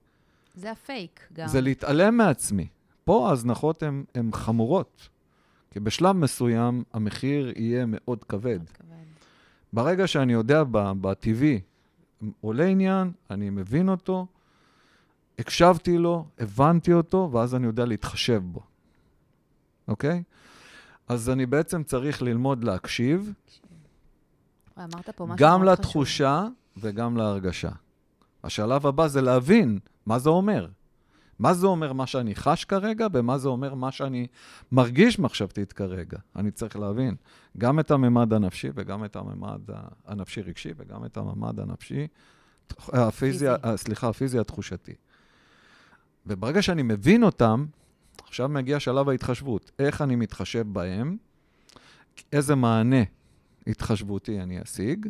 זה 0.54 0.70
הפייק 0.70 1.28
גם. 1.32 1.48
זה 1.48 1.60
להתעלם 1.60 2.16
מעצמי. 2.16 2.66
פה 3.04 3.28
ההזנחות 3.28 3.82
הן 4.14 4.32
חמורות, 4.32 5.08
כי 5.70 5.80
בשלב 5.80 6.16
מסוים 6.16 6.84
המחיר 6.92 7.52
יהיה 7.56 7.84
מאוד 7.86 8.24
כבד. 8.24 8.58
מאוד 8.58 8.68
כבד. 8.70 8.91
ברגע 9.72 10.06
שאני 10.06 10.32
יודע 10.32 10.62
בטבעי, 11.00 11.60
עולה 12.40 12.64
עניין, 12.64 13.12
אני 13.30 13.50
מבין 13.50 13.88
אותו, 13.88 14.26
הקשבתי 15.38 15.98
לו, 15.98 16.26
הבנתי 16.38 16.92
אותו, 16.92 17.28
ואז 17.32 17.54
אני 17.54 17.66
יודע 17.66 17.84
להתחשב 17.84 18.42
בו, 18.44 18.60
אוקיי? 19.88 20.22
אז 21.08 21.30
אני 21.30 21.46
בעצם 21.46 21.82
צריך 21.82 22.22
ללמוד 22.22 22.64
להקשיב, 22.64 23.32
וואי, 24.76 24.86
אמרת 24.92 25.10
פה 25.10 25.26
משהו 25.26 25.36
גם 25.36 25.64
מאוד 25.64 25.78
חשוב. 25.78 25.86
לתחושה 25.86 26.46
וגם 26.76 27.16
להרגשה. 27.16 27.70
השלב 28.44 28.86
הבא 28.86 29.08
זה 29.08 29.20
להבין 29.20 29.78
מה 30.06 30.18
זה 30.18 30.28
אומר. 30.30 30.68
מה 31.38 31.54
זה 31.54 31.66
אומר 31.66 31.92
מה 31.92 32.06
שאני 32.06 32.34
חש 32.34 32.64
כרגע, 32.64 33.06
ומה 33.12 33.38
זה 33.38 33.48
אומר 33.48 33.74
מה 33.74 33.92
שאני 33.92 34.26
מרגיש 34.72 35.18
מחשבתית 35.18 35.72
כרגע. 35.72 36.18
אני 36.36 36.50
צריך 36.50 36.76
להבין 36.76 37.14
גם 37.58 37.80
את 37.80 37.90
הממד 37.90 38.32
הנפשי 38.32 38.68
וגם 38.74 39.04
את 39.04 39.16
הממד 39.16 39.60
הנפשי-רגשי 40.06 40.72
וגם 40.76 41.04
את 41.04 41.16
הממד 41.16 41.60
הנפשי, 41.60 42.06
הפיזי, 42.70 43.10
פיזי. 43.18 43.48
אה, 43.48 43.76
סליחה, 43.76 44.08
הפיזי 44.08 44.38
התחושתי. 44.38 44.94
וברגע 46.26 46.62
שאני 46.62 46.82
מבין 46.82 47.22
אותם, 47.22 47.66
עכשיו 48.22 48.48
מגיע 48.48 48.80
שלב 48.80 49.08
ההתחשבות. 49.08 49.70
איך 49.78 50.02
אני 50.02 50.16
מתחשב 50.16 50.66
בהם, 50.72 51.16
איזה 52.32 52.54
מענה 52.54 53.02
התחשבותי 53.66 54.40
אני 54.40 54.62
אשיג, 54.62 55.06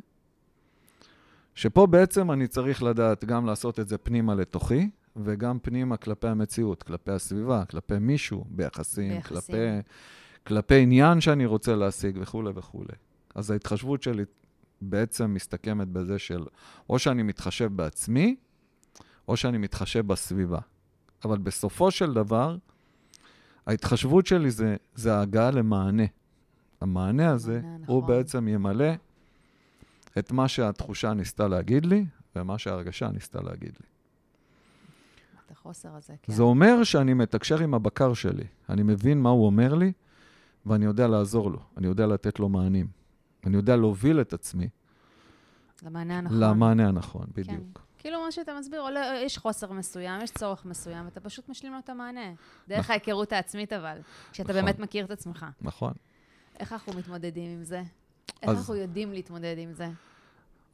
שפה 1.54 1.86
בעצם 1.86 2.30
אני 2.30 2.48
צריך 2.48 2.82
לדעת 2.82 3.24
גם 3.24 3.46
לעשות 3.46 3.80
את 3.80 3.88
זה 3.88 3.98
פנימה 3.98 4.34
לתוכי, 4.34 4.90
וגם 5.16 5.58
פנימה 5.58 5.96
כלפי 5.96 6.28
המציאות, 6.28 6.82
כלפי 6.82 7.12
הסביבה, 7.12 7.64
כלפי 7.64 7.98
מישהו, 7.98 8.44
ביחסים, 8.48 9.12
ביחסים. 9.14 9.32
כלפי, 9.38 9.88
כלפי 10.46 10.82
עניין 10.82 11.20
שאני 11.20 11.46
רוצה 11.46 11.76
להשיג 11.76 12.18
וכולי 12.20 12.50
וכולי. 12.54 12.94
אז 13.34 13.50
ההתחשבות 13.50 14.02
שלי 14.02 14.24
בעצם 14.80 15.34
מסתכמת 15.34 15.88
בזה 15.88 16.18
של 16.18 16.44
או 16.90 16.98
שאני 16.98 17.22
מתחשב 17.22 17.76
בעצמי, 17.76 18.36
או 19.28 19.36
שאני 19.36 19.58
מתחשב 19.58 20.06
בסביבה. 20.06 20.58
אבל 21.24 21.38
בסופו 21.38 21.90
של 21.90 22.14
דבר, 22.14 22.56
ההתחשבות 23.66 24.26
שלי 24.26 24.50
זה, 24.50 24.76
זה 24.94 25.14
ההגעה 25.14 25.50
למענה. 25.50 26.02
המענה 26.80 27.30
הזה, 27.30 27.58
המענה 27.58 27.84
הוא. 27.86 28.02
בעצם 28.02 28.48
ימלא 28.48 28.92
את 30.18 30.32
מה 30.32 30.48
שהתחושה 30.48 31.14
ניסתה 31.14 31.48
להגיד 31.48 31.86
לי, 31.86 32.04
ומה 32.36 32.58
שההרגשה 32.58 33.08
ניסתה 33.08 33.40
להגיד 33.40 33.72
לי. 33.80 33.91
החוסר 35.62 35.88
הזה, 35.96 36.14
כן. 36.22 36.32
זה 36.32 36.42
אומר 36.42 36.84
שאני 36.84 37.14
מתקשר 37.14 37.58
עם 37.62 37.74
הבקר 37.74 38.14
שלי. 38.14 38.44
אני 38.68 38.82
מבין 38.82 39.20
מה 39.20 39.28
הוא 39.28 39.46
אומר 39.46 39.74
לי, 39.74 39.92
ואני 40.66 40.84
יודע 40.84 41.08
לעזור 41.08 41.50
לו. 41.50 41.58
אני 41.76 41.86
יודע 41.86 42.06
לתת 42.06 42.38
לו 42.40 42.48
מענים. 42.48 42.86
אני 43.46 43.56
יודע 43.56 43.76
להוביל 43.76 44.20
את 44.20 44.32
עצמי 44.32 44.68
למענה 45.82 46.18
הנכון. 46.18 46.40
למענה 46.40 46.88
הנכון, 46.88 47.26
בדיוק. 47.36 47.80
כאילו 47.98 48.20
מה 48.24 48.32
שאתה 48.32 48.52
מסביר, 48.60 48.80
עולה, 48.80 49.20
יש 49.24 49.38
חוסר 49.38 49.72
מסוים, 49.72 50.20
יש 50.22 50.30
צורך 50.30 50.64
מסוים, 50.64 51.04
ואתה 51.04 51.20
פשוט 51.20 51.48
משלים 51.48 51.72
לו 51.72 51.78
את 51.78 51.88
המענה. 51.88 52.32
דרך 52.68 52.90
ההיכרות 52.90 53.32
העצמית 53.32 53.72
אבל, 53.72 53.98
כשאתה 54.32 54.52
נכון. 54.52 54.64
באמת 54.64 54.78
מכיר 54.78 55.04
את 55.04 55.10
עצמך. 55.10 55.46
נכון. 55.60 55.92
איך 56.60 56.72
אנחנו 56.72 56.92
מתמודדים 56.92 57.50
עם 57.58 57.64
זה? 57.64 57.78
איך 58.42 58.50
אז- 58.50 58.58
אנחנו 58.58 58.74
יודעים 58.74 59.12
להתמודד 59.12 59.54
עם 59.58 59.72
זה? 59.72 59.88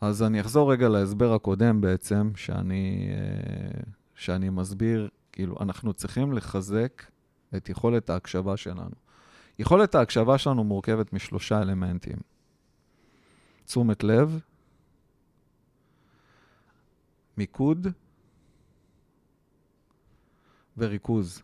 אז 0.01 0.23
אני 0.23 0.41
אחזור 0.41 0.73
רגע 0.73 0.89
להסבר 0.89 1.35
הקודם 1.35 1.81
בעצם, 1.81 2.31
שאני, 2.37 3.09
אה, 3.11 3.81
שאני 4.19 4.51
מסביר, 4.51 5.09
כאילו, 5.33 5.57
אנחנו 5.61 5.93
צריכים 5.93 6.33
לחזק 6.33 7.03
את 7.57 7.69
יכולת 7.69 8.11
ההקשבה 8.11 8.57
שלנו. 8.57 8.95
יכולת 9.59 9.95
ההקשבה 9.95 10.39
שלנו 10.39 10.65
מורכבת 10.65 11.13
משלושה 11.13 11.63
אלמנטים. 11.63 12.17
תשומת 13.65 14.05
לב, 14.05 14.41
מיקוד 17.37 17.87
וריכוז. 20.77 21.43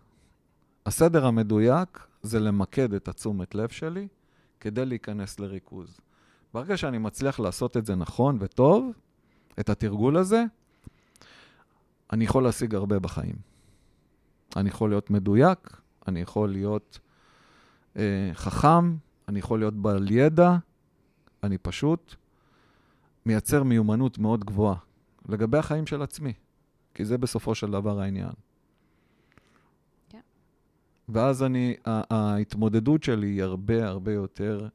הסדר 0.87 1.27
המדויק 1.27 2.07
זה 2.23 2.41
למקד 2.41 2.95
את 2.95 3.09
התשומת 3.09 3.55
לב 3.55 3.69
שלי 3.69 4.09
כדי 4.61 4.87
להיכנס 4.87 5.41
לריכוז. 5.41 6.01
ברגע 6.55 6.77
שאני 6.77 6.99
מצליח 6.99 7.41
לעשות 7.41 7.77
את 7.77 7.87
זה 7.87 7.95
נכון 7.95 8.37
וטוב, 8.41 8.93
את 9.61 9.69
התרגול 9.69 10.17
הזה, 10.17 10.45
אני 12.13 12.25
יכול 12.25 12.43
להשיג 12.43 12.75
הרבה 12.75 12.99
בחיים. 12.99 13.37
אני 14.57 14.69
יכול 14.69 14.91
להיות 14.91 15.11
מדויק, 15.11 15.81
אני 16.09 16.21
יכול 16.21 16.51
להיות 16.51 16.99
אה, 17.97 18.31
חכם, 18.35 18.97
אני 19.29 19.39
יכול 19.39 19.59
להיות 19.59 19.75
בעל 19.75 20.11
ידע, 20.11 20.57
אני 21.43 21.59
פשוט 21.59 22.15
מייצר 23.27 23.63
מיומנות 23.63 24.19
מאוד 24.19 24.45
גבוהה 24.45 24.77
לגבי 25.29 25.59
החיים 25.59 25.87
של 25.87 26.03
עצמי, 26.03 26.33
כי 26.95 27.05
זה 27.05 27.19
בסופו 27.19 27.55
של 27.55 27.71
דבר 27.71 28.01
העניין. 28.01 28.33
כן. 30.09 30.21
ואז 31.09 31.43
אני, 31.43 31.77
ההתמודדות 31.85 33.03
שלי 33.03 33.27
היא 33.27 33.43
הרבה 33.43 33.89
הרבה 33.89 34.13
יותר 34.13 34.69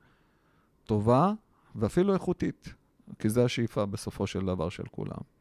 טובה 0.85 1.33
ואפילו 1.75 2.13
איכותית, 2.13 2.73
כי 3.19 3.29
זו 3.29 3.45
השאיפה 3.45 3.85
בסופו 3.85 4.27
של 4.27 4.45
דבר 4.45 4.69
של 4.69 4.83
כולם. 4.91 5.38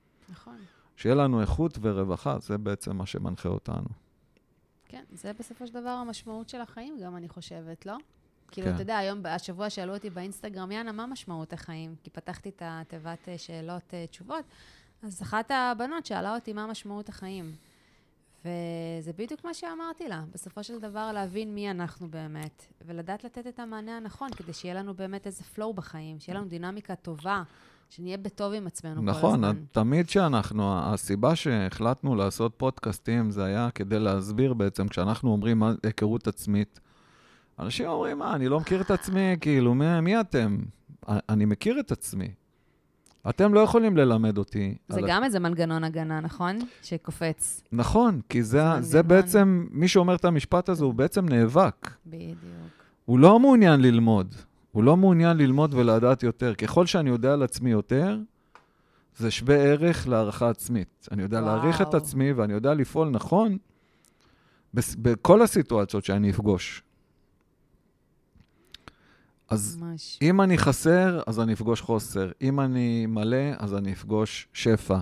שיהיה 0.98 1.14
לנו 1.14 1.40
איכות 1.40 1.78
ורווחה, 1.80 2.38
זה 2.38 2.58
בעצם 2.58 2.96
מה 2.96 3.06
שמנחה 3.06 3.48
אותנו. 3.48 3.88
כן, 4.84 5.04
זה 5.12 5.32
בסופו 5.32 5.66
של 5.66 5.74
דבר 5.74 5.88
המשמעות 5.88 6.48
של 6.48 6.60
החיים 6.60 6.98
גם, 7.02 7.16
אני 7.16 7.28
חושבת, 7.28 7.86
לא? 7.86 7.96
כאילו, 8.50 8.66
כן. 8.66 8.74
אתה 8.74 8.82
יודע, 8.82 8.98
היום, 8.98 9.26
השבוע 9.26 9.70
שאלו 9.70 9.94
אותי 9.94 10.10
באינסטגרם, 10.10 10.72
יאנה, 10.72 10.92
מה 10.92 11.06
משמעות 11.06 11.52
החיים? 11.52 11.94
כי 12.02 12.10
פתחתי 12.10 12.48
את 12.48 12.62
התיבת 12.64 13.28
אה, 13.28 13.38
שאלות, 13.38 13.94
אה, 13.94 14.06
תשובות, 14.06 14.44
אז 15.02 15.22
אחת 15.22 15.50
הבנות 15.50 16.06
שאלה 16.06 16.34
אותי 16.34 16.52
מה 16.52 16.66
משמעות 16.66 17.08
החיים. 17.08 17.52
וזה 18.40 19.12
בדיוק 19.16 19.44
מה 19.44 19.54
שאמרתי 19.54 20.08
לה. 20.08 20.24
בסופו 20.34 20.64
של 20.64 20.78
דבר, 20.78 21.12
להבין 21.12 21.54
מי 21.54 21.70
אנחנו 21.70 22.08
באמת, 22.08 22.66
ולדעת 22.86 23.24
לתת 23.24 23.46
את 23.46 23.58
המענה 23.58 23.96
הנכון, 23.96 24.30
כדי 24.30 24.52
שיהיה 24.52 24.74
לנו 24.74 24.94
באמת 24.94 25.26
איזה 25.26 25.42
flow 25.56 25.72
בחיים, 25.74 26.20
שיהיה 26.20 26.38
לנו 26.38 26.48
דינמיקה 26.48 26.94
טובה, 26.94 27.42
שנהיה 27.90 28.16
בטוב 28.16 28.52
עם 28.52 28.66
עצמנו 28.66 29.00
כל 29.00 29.06
נכון, 29.06 29.44
הזמן. 29.44 29.62
תמיד 29.72 30.08
שאנחנו, 30.08 30.78
הסיבה 30.78 31.36
שהחלטנו 31.36 32.14
לעשות 32.14 32.52
פודקאסטים 32.56 33.30
זה 33.30 33.44
היה 33.44 33.68
כדי 33.74 33.98
להסביר 33.98 34.54
בעצם, 34.54 34.88
כשאנחנו 34.88 35.32
אומרים 35.32 35.62
היכרות 35.82 36.28
עצמית, 36.28 36.80
אנשים 37.58 37.86
אומרים, 37.86 38.18
מה, 38.18 38.34
אני 38.34 38.48
לא 38.48 38.60
מכיר 38.60 38.80
את 38.80 38.90
עצמי, 38.90 39.36
כאילו, 39.40 39.74
מי, 39.74 40.00
מי 40.00 40.20
אתם? 40.20 40.58
אני 41.08 41.44
מכיר 41.44 41.80
את 41.80 41.92
עצמי. 41.92 42.28
אתם 43.28 43.54
לא 43.54 43.60
יכולים 43.60 43.96
ללמד 43.96 44.38
אותי. 44.38 44.74
זה 44.88 45.00
גם 45.08 45.24
איזה 45.24 45.38
מנגנון 45.38 45.84
הגנה, 45.84 46.20
נכון? 46.20 46.58
שקופץ. 46.82 47.62
נכון, 47.72 48.20
כי 48.28 48.42
זה, 48.42 48.62
זה. 48.80 49.02
בעצם, 49.02 49.66
מי 49.70 49.88
שאומר 49.88 50.14
את 50.14 50.24
המשפט 50.24 50.68
הזה, 50.68 50.84
הוא 50.84 50.94
בעצם 50.94 51.28
נאבק. 51.28 51.90
בדיוק. 52.06 52.36
הוא 53.04 53.18
לא 53.18 53.40
מעוניין 53.40 53.80
ללמוד. 53.80 54.34
הוא 54.78 54.84
לא 54.84 54.96
מעוניין 54.96 55.36
ללמוד 55.36 55.74
ולדעת 55.74 56.22
יותר. 56.22 56.54
ככל 56.54 56.86
שאני 56.86 57.10
יודע 57.10 57.32
על 57.32 57.42
עצמי 57.42 57.70
יותר, 57.70 58.18
זה 59.16 59.30
שווה 59.30 59.56
ערך 59.56 60.08
להערכה 60.08 60.50
עצמית. 60.50 61.08
אני 61.10 61.22
יודע 61.22 61.38
וואו. 61.38 61.46
להעריך 61.46 61.82
את 61.82 61.94
עצמי 61.94 62.32
ואני 62.32 62.52
יודע 62.52 62.74
לפעול 62.74 63.08
נכון 63.08 63.58
בכל 64.74 65.42
הסיטואציות 65.42 66.04
שאני 66.04 66.30
אפגוש. 66.30 66.82
אז 69.48 69.76
ממש. 69.80 70.18
אם 70.22 70.40
אני 70.40 70.58
חסר, 70.58 71.20
אז 71.26 71.40
אני 71.40 71.52
אפגוש 71.52 71.80
חוסר. 71.80 72.30
אם 72.42 72.60
אני 72.60 73.06
מלא, 73.06 73.52
אז 73.58 73.74
אני 73.74 73.92
אפגוש 73.92 74.48
שפע. 74.52 74.98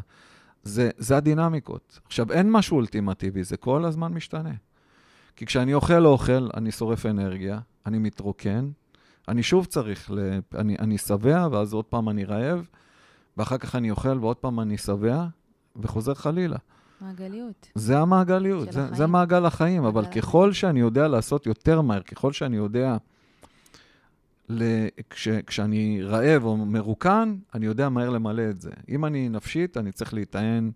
זה, 0.63 0.91
זה 0.99 1.17
הדינמיקות. 1.17 2.01
עכשיו, 2.07 2.33
אין 2.33 2.51
משהו 2.51 2.77
אולטימטיבי, 2.77 3.45
זה 3.45 3.57
כל 3.57 3.85
הזמן 3.85 4.13
משתנה. 4.13 4.53
כי 5.37 5.47
כשאני 5.47 5.75
אוכל 5.75 6.07
אוכל, 6.07 6.49
אני 6.57 6.73
שורף 6.73 7.07
אנרגיה, 7.07 7.59
אני 7.87 7.99
מתרוקן, 7.99 8.71
אני 9.29 9.43
שוב 9.43 9.65
צריך, 9.65 10.11
ל... 10.11 10.39
אני, 10.55 10.77
אני 10.79 10.99
שבע, 10.99 11.49
ואז 11.53 11.73
עוד 11.73 11.85
פעם 11.85 12.09
אני 12.09 12.25
רעב, 12.25 12.67
ואחר 13.37 13.59
כך 13.59 13.75
אני 13.75 13.91
אוכל, 13.91 14.19
ועוד 14.19 14.37
פעם 14.37 14.61
אני 14.61 14.79
שבע, 14.79 15.27
וחוזר 15.77 16.15
חלילה. 16.15 16.57
מעגליות. 17.01 17.69
זה 17.75 17.99
המעגליות, 17.99 18.73
זה, 18.73 18.81
החיים. 18.81 18.95
זה 18.95 19.07
מעגל 19.07 19.47
החיים, 19.47 19.85
אבל 19.85 20.03
מעגל 20.03 20.21
ככל 20.21 20.53
שאני 20.53 20.81
יודע 20.81 21.09
לעשות 21.09 21.47
יותר 21.47 21.81
מהר, 21.81 22.03
ככל 22.03 22.33
שאני 22.33 22.57
יודע, 22.57 22.97
ל... 24.49 24.87
כש... 25.11 25.29
כשאני 25.29 26.03
רעב 26.03 26.45
או 26.45 26.57
מרוקן, 26.57 27.37
אני 27.55 27.67
יודע 27.67 27.89
מהר 27.89 28.11
למלא 28.11 28.51
את 28.51 28.61
זה. 28.61 28.71
אם 28.89 29.05
אני 29.05 29.29
נפשית, 29.29 29.77
אני 29.77 29.93
צריך 29.93 30.15
להיטען, 30.15 30.71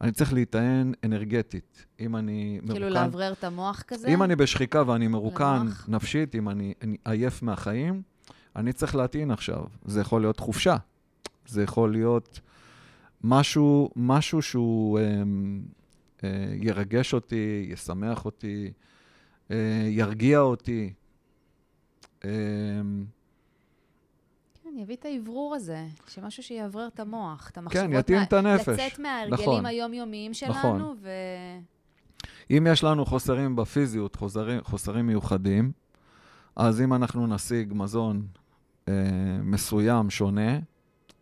אני 0.00 0.12
צריך 0.12 0.32
להיטען 0.32 0.92
אנרגטית. 1.04 1.86
אם 2.00 2.16
אני 2.16 2.58
מרוקן... 2.62 2.72
כאילו 2.72 2.88
לאוורר 2.88 3.32
את 3.32 3.44
המוח 3.44 3.82
כזה? 3.86 4.08
אם 4.08 4.22
אני 4.22 4.36
בשחיקה 4.36 4.82
ואני 4.86 5.08
מרוקן 5.08 5.60
למוח. 5.60 5.88
נפשית, 5.88 6.34
אם 6.34 6.48
אני, 6.48 6.74
אני 6.82 6.96
עייף 7.04 7.42
מהחיים, 7.42 8.02
אני 8.56 8.72
צריך 8.72 8.94
להטעין 8.94 9.30
עכשיו. 9.30 9.64
זה 9.84 10.00
יכול 10.00 10.20
להיות 10.20 10.40
חופשה, 10.40 10.76
זה 11.46 11.62
יכול 11.62 11.92
להיות 11.92 12.40
משהו, 13.24 13.90
משהו 13.96 14.42
שהוא 14.42 14.98
אה, 14.98 15.04
אה, 16.24 16.54
ירגש 16.54 17.14
אותי, 17.14 17.66
ישמח 17.70 18.24
אותי, 18.24 18.72
אה, 19.50 19.86
ירגיע 19.88 20.38
אותי. 20.38 20.92
אה, 22.24 22.30
יביא 24.78 24.96
את 24.96 25.04
האוורור 25.04 25.54
הזה, 25.54 25.86
שמשהו 26.08 26.42
שיאוורר 26.42 26.86
את 26.94 27.00
המוח, 27.00 27.50
את 27.50 27.58
המחשבות. 27.58 27.84
כן, 27.86 27.92
יתאים 27.92 28.18
מה- 28.18 28.24
את 28.24 28.32
הנפש. 28.32 28.68
לצאת 28.68 28.98
מההרגלים 28.98 29.40
נכון. 29.50 29.66
היומיומיים 29.66 30.34
שלנו, 30.34 30.52
נכון. 30.54 30.80
ו... 31.00 31.08
אם 32.50 32.66
יש 32.70 32.84
לנו 32.84 33.06
חוסרים 33.06 33.56
בפיזיות, 33.56 34.16
חוסרים, 34.16 34.60
חוסרים 34.64 35.06
מיוחדים, 35.06 35.72
אז 36.56 36.80
אם 36.80 36.94
אנחנו 36.94 37.26
נשיג 37.26 37.72
מזון 37.76 38.26
אה, 38.88 38.94
מסוים, 39.42 40.10
שונה, 40.10 40.58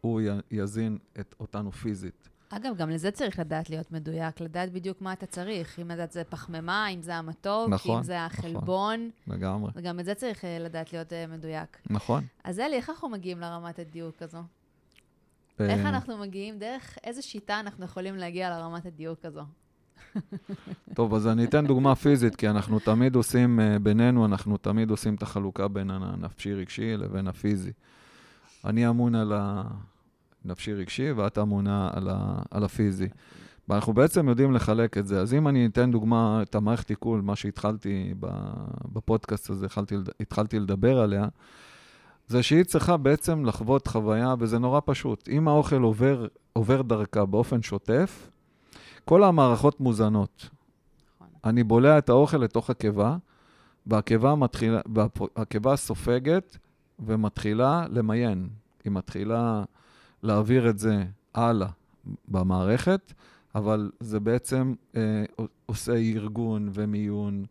הוא 0.00 0.20
י, 0.20 0.24
יזין 0.50 0.98
את 1.20 1.34
אותנו 1.40 1.72
פיזית. 1.72 2.28
אגב, 2.48 2.76
גם 2.76 2.90
לזה 2.90 3.10
צריך 3.10 3.38
לדעת 3.38 3.70
להיות 3.70 3.92
מדויק, 3.92 4.40
לדעת 4.40 4.72
בדיוק 4.72 5.02
מה 5.02 5.12
אתה 5.12 5.26
צריך. 5.26 5.78
אם 5.78 5.90
לדעת 5.90 6.12
זה 6.12 6.24
פחמימה, 6.24 6.88
אם 6.88 7.02
זה 7.02 7.14
המתוק, 7.14 7.68
נכון, 7.68 7.96
אם 7.96 8.02
זה 8.02 8.24
החלבון, 8.24 9.10
לגמרי. 9.26 9.70
וגם 9.74 10.00
את 10.00 10.04
זה 10.04 10.14
צריך 10.14 10.44
אה, 10.44 10.58
לדעת 10.58 10.92
להיות 10.92 11.12
אה, 11.12 11.26
מדויק. 11.26 11.78
נכון. 11.90 12.24
אז 12.44 12.60
אלי, 12.60 12.76
איך 12.76 12.90
אנחנו 12.90 13.08
מגיעים 13.08 13.40
לרמת 13.40 13.78
הדיוק 13.78 14.22
הזו? 14.22 14.42
איך 15.60 15.84
אה, 15.84 15.88
אנחנו 15.88 16.18
מגיעים, 16.18 16.58
דרך 16.58 16.98
איזה 17.04 17.22
שיטה 17.22 17.60
אנחנו 17.60 17.84
יכולים 17.84 18.16
להגיע 18.16 18.50
לרמת 18.50 18.86
הדיוק 18.86 19.24
הזו? 19.24 19.42
טוב, 20.96 21.14
אז 21.14 21.26
אני 21.26 21.44
אתן 21.44 21.66
דוגמה 21.66 21.94
פיזית, 21.94 22.36
כי 22.36 22.48
אנחנו 22.48 22.78
תמיד 22.78 23.14
עושים, 23.14 23.60
בינינו, 23.82 24.26
אנחנו 24.26 24.56
תמיד 24.56 24.90
עושים 24.90 25.14
את 25.14 25.22
החלוקה 25.22 25.68
בין 25.68 25.90
הנפשי-רגשי 25.90 26.96
לבין 26.96 27.28
הפיזי. 27.28 27.72
אני 28.64 28.88
אמון 28.88 29.14
על 29.14 29.32
הנפשי-רגשי, 30.44 31.12
ואת 31.12 31.38
אמונה 31.38 31.90
על, 31.92 32.08
ה, 32.08 32.42
על 32.50 32.64
הפיזי. 32.64 33.08
ואנחנו 33.68 33.92
בעצם 33.92 34.28
יודעים 34.28 34.52
לחלק 34.52 34.98
את 34.98 35.06
זה. 35.06 35.20
אז 35.20 35.34
אם 35.34 35.48
אני 35.48 35.66
אתן 35.66 35.90
דוגמה, 35.90 36.42
את 36.42 36.54
המערכת 36.54 36.90
עיכול, 36.90 37.20
מה 37.20 37.36
שהתחלתי 37.36 38.14
בפודקאסט 38.92 39.50
הזה, 39.50 39.66
התחלתי, 39.66 39.94
התחלתי 40.20 40.58
לדבר 40.58 40.98
עליה, 40.98 41.28
זה 42.28 42.42
שהיא 42.42 42.64
צריכה 42.64 42.96
בעצם 42.96 43.44
לחוות 43.44 43.86
חוויה, 43.86 44.34
וזה 44.38 44.58
נורא 44.58 44.80
פשוט. 44.84 45.28
אם 45.28 45.48
האוכל 45.48 45.82
עובר, 45.82 46.26
עובר 46.52 46.82
דרכה 46.82 47.24
באופן 47.24 47.62
שוטף, 47.62 48.30
כל 49.04 49.24
המערכות 49.24 49.80
מוזנות. 49.80 50.48
נכון. 51.16 51.28
אני 51.44 51.64
בולע 51.64 51.98
את 51.98 52.08
האוכל 52.08 52.36
לתוך 52.36 52.70
הקיבה, 52.70 53.16
והקיבה 53.86 54.34
מתחילה, 54.34 54.80
והקיבה 55.36 55.76
סופגת 55.76 56.58
ומתחילה 56.98 57.86
למיין. 57.90 58.48
היא 58.84 58.92
מתחילה 58.92 59.64
להעביר 60.24 60.70
את 60.70 60.78
זה 60.78 61.04
הלאה 61.34 61.68
במערכת, 62.28 63.12
אבל 63.54 63.90
זה 64.00 64.20
בעצם 64.20 64.74
אה, 64.96 65.24
עושה 65.66 65.94
ארגון 65.94 66.68
ומיון 66.72 67.44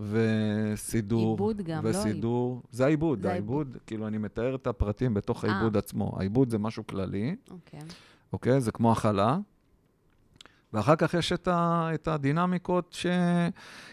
וסידור. 0.00 1.30
עיבוד 1.30 1.62
גם, 1.62 1.84
לא 1.84 1.88
וסידור. 1.90 2.62
זה 2.70 2.84
העיבוד, 2.84 3.22
זה 3.22 3.32
העיבוד, 3.32 3.76
כאילו 3.86 4.06
אני 4.06 4.18
מתאר 4.18 4.54
את 4.54 4.66
הפרטים 4.66 5.14
בתוך 5.14 5.44
אה. 5.44 5.50
העיבוד 5.52 5.76
עצמו. 5.76 6.16
העיבוד 6.18 6.50
זה 6.50 6.58
משהו 6.58 6.86
כללי, 6.86 7.36
אוקיי. 7.50 7.80
אוקיי? 8.32 8.60
זה 8.60 8.72
כמו 8.72 8.92
הכלה. 8.92 9.38
ואחר 10.72 10.96
כך 10.96 11.14
יש 11.14 11.32
את, 11.32 11.48
ה, 11.48 11.88
את 11.94 12.08
הדינמיקות 12.08 12.96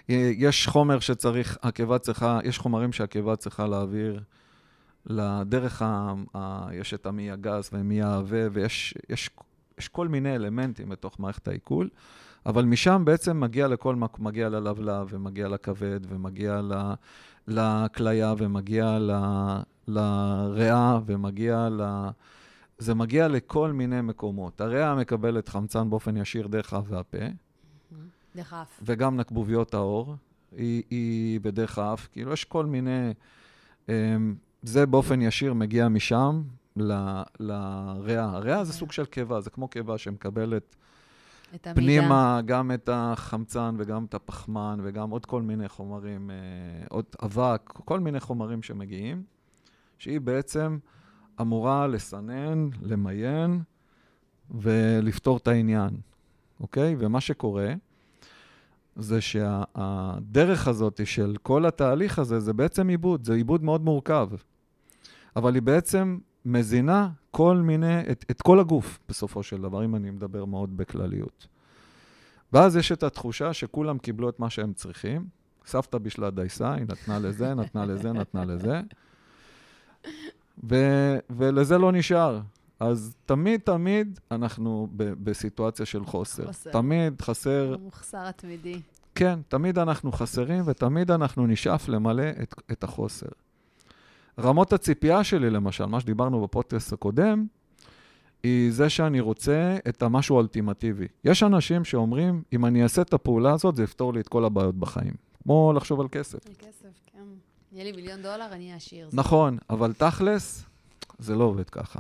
שיש 0.08 0.67
חומר 0.67 1.00
שצריך, 1.00 1.58
הקיבה 1.63 2.00
צריכה, 2.00 2.39
יש 2.43 2.58
חומרים 2.58 2.91
שהקיבה 2.91 3.36
צריכה 3.36 3.67
להעביר 3.67 4.24
לדרך, 5.10 5.82
ה, 5.82 6.13
ה, 6.36 6.67
יש 6.74 6.93
את 6.93 7.06
המי 7.06 7.32
הגס 7.32 7.70
ומי 7.74 8.02
העבה, 8.02 8.38
ויש 8.52 8.93
יש, 9.10 9.30
יש 9.78 9.88
כל 9.88 10.08
מיני 10.08 10.36
אלמנטים 10.36 10.89
בתוך 10.89 11.20
מערכת 11.20 11.48
העיכול, 11.48 11.89
אבל 12.46 12.65
משם 12.65 13.02
בעצם 13.06 13.39
מגיע 13.39 13.67
לכל 13.67 13.96
מגיע 14.20 14.50
ללבלב, 14.50 15.08
ומגיע 15.10 15.48
לכבד, 15.48 16.00
ומגיע 16.08 16.62
ל- 16.62 16.93
לכליה, 17.48 18.34
ומגיע 18.38 19.00
ל- 19.00 19.62
לריאה, 19.88 21.00
ומגיע 21.06 21.70
ל... 21.72 22.10
זה 22.78 22.93
מגיע 22.93 23.28
לכל 23.28 23.72
מיני 23.72 24.02
מקומות. 24.02 24.62
הריאה 24.62 24.96
מקבלת 24.96 25.50
חמצן 25.50 25.89
באופן 25.89 26.17
ישיר 26.17 26.48
דרך 26.48 26.74
האף 26.74 26.86
והפה, 26.88 27.17
דרך 28.36 28.54
האף. 28.54 28.80
וגם 28.86 29.17
נקבוביות 29.17 29.74
העור, 29.74 30.15
היא, 30.52 30.84
היא 30.89 31.39
בדרך 31.39 31.78
האף, 31.78 32.08
כאילו 32.12 32.34
יש 32.34 32.43
כל 32.46 32.65
מיני... 32.65 33.13
אמ, 33.89 34.36
זה 34.63 34.86
באופן 34.86 35.22
ישיר 35.22 35.54
מגיע 35.54 35.88
משם 35.88 36.41
ל- 36.76 37.22
לריאה. 37.39 38.24
הריאה 38.26 38.63
זה 38.63 38.74
סוג 38.74 38.91
של 38.91 39.06
קיבה, 39.06 39.41
זה 39.41 39.50
כמו 39.50 39.67
קיבה 39.67 39.98
שמקבלת. 39.98 40.76
פנימה 41.76 42.41
גם 42.46 42.72
את 42.72 42.89
החמצן 42.93 43.76
וגם 43.80 44.06
את 44.06 44.13
הפחמן 44.13 44.80
וגם 44.84 45.10
עוד 45.10 45.26
כל 45.26 45.41
מיני 45.41 45.70
חומרים, 45.70 46.32
אה, 46.32 46.36
עוד 46.89 47.06
אבק, 47.24 47.72
כל 47.86 48.00
מיני 48.00 48.20
חומרים 48.20 48.63
שמגיעים, 48.63 49.24
שהיא 49.98 50.22
בעצם 50.22 50.78
אמורה 51.41 51.88
לסנן, 51.88 52.70
למיין 52.82 53.62
ולפתור 54.52 55.38
את 55.38 55.48
העניין, 55.48 55.89
אוקיי? 56.60 56.96
ומה 57.00 57.22
שקורה 57.22 57.74
זה 58.97 59.21
שהדרך 59.21 60.67
הזאת 60.67 61.01
של 61.05 61.36
כל 61.43 61.65
התהליך 61.65 62.19
הזה 62.19 62.39
זה 62.39 62.53
בעצם 62.53 62.88
עיבוד, 62.88 63.23
זה 63.25 63.33
עיבוד 63.33 63.63
מאוד 63.63 63.81
מורכב, 63.81 64.29
אבל 65.36 65.55
היא 65.55 65.62
בעצם 65.62 66.17
מזינה 66.45 67.10
כל 67.31 67.57
מיני, 67.57 68.01
את, 68.12 68.25
את 68.31 68.41
כל 68.41 68.60
הגוף, 68.60 68.99
בסופו 69.10 69.43
של 69.43 69.62
דבר, 69.62 69.86
אם 69.86 69.95
אני 69.95 70.12
מדבר 70.12 70.45
מאוד 70.45 70.77
בכלליות. 70.77 71.47
ואז 72.53 72.75
יש 72.75 72.91
את 72.91 73.03
התחושה 73.03 73.53
שכולם 73.53 73.97
קיבלו 73.97 74.29
את 74.29 74.39
מה 74.39 74.49
שהם 74.49 74.73
צריכים. 74.73 75.25
סבתא 75.65 75.97
בישלה 75.97 76.29
דייסה, 76.29 76.73
היא 76.73 76.86
נתנה 76.89 77.19
לזה, 77.19 77.53
נתנה 77.53 77.86
לזה, 77.86 78.13
נתנה 78.13 78.45
לזה. 78.45 78.81
ו- 80.69 81.17
ולזה 81.29 81.77
לא 81.77 81.91
נשאר. 81.91 82.39
אז 82.80 83.16
תמיד, 83.26 83.62
תמיד 83.62 84.20
אנחנו 84.32 84.88
ב- 84.96 85.13
בסיטואציה 85.24 85.86
של 85.86 86.06
חוסר. 86.06 86.48
חוסר. 86.48 86.72
תמיד 86.72 87.22
חסר, 87.22 87.76
המוחסר 87.80 88.18
התמידי. 88.28 88.82
כן, 89.16 89.40
תמיד 89.48 89.80
אנחנו 89.80 90.12
חסרים 90.12 90.63
ותמיד 90.66 91.12
אנחנו 91.12 91.48
נשאף 91.48 91.90
למלא 91.90 92.30
את, 92.44 92.56
את 92.72 92.84
החוסר. 92.84 93.28
רמות 94.40 94.74
הציפייה 94.74 95.24
שלי, 95.24 95.50
למשל, 95.50 95.86
מה 95.86 96.00
שדיברנו 96.00 96.42
בפודקאסט 96.42 96.94
הקודם, 96.94 97.46
היא 98.44 98.72
זה 98.72 98.90
שאני 98.90 99.20
רוצה 99.20 99.78
את 99.90 100.04
המשהו 100.04 100.36
האולטימטיבי. 100.36 101.08
יש 101.24 101.44
אנשים 101.44 101.86
שאומרים, 101.86 102.44
אם 102.54 102.66
אני 102.66 102.84
אעשה 102.84 103.02
את 103.02 103.13
הפעולה 103.13 103.54
הזאת, 103.54 103.76
זה 103.76 103.84
יפתור 103.84 104.13
לי 104.13 104.20
את 104.20 104.28
כל 104.28 104.46
הבעיות 104.46 104.76
בחיים. 104.76 105.13
כמו 105.44 105.74
לחשוב 105.76 106.02
על 106.02 106.08
כסף. 106.12 106.48
על 106.48 106.54
כסף, 106.60 106.90
כן. 107.06 107.24
יהיה 107.72 107.84
לי 107.84 107.92
מיליון 107.92 108.22
דולר, 108.22 108.48
אני 108.52 108.63
אהיה 108.63 108.76
עשיר. 108.76 109.10
נכון, 109.13 109.58
אבל 109.70 109.94
תכלס, 109.94 110.63
זה 111.20 111.36
לא 111.36 111.44
עובד 111.44 111.70
ככה. 111.70 112.00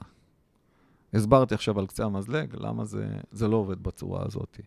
הסברתי 1.13 1.55
עכשיו 1.55 1.79
על 1.79 1.87
קצה 1.87 2.05
המזלג, 2.05 2.55
למה 2.59 2.85
זה, 2.85 3.07
זה 3.31 3.47
לא 3.47 3.57
עובד 3.57 3.83
בצורה 3.83 4.25
הזאת. 4.25 4.59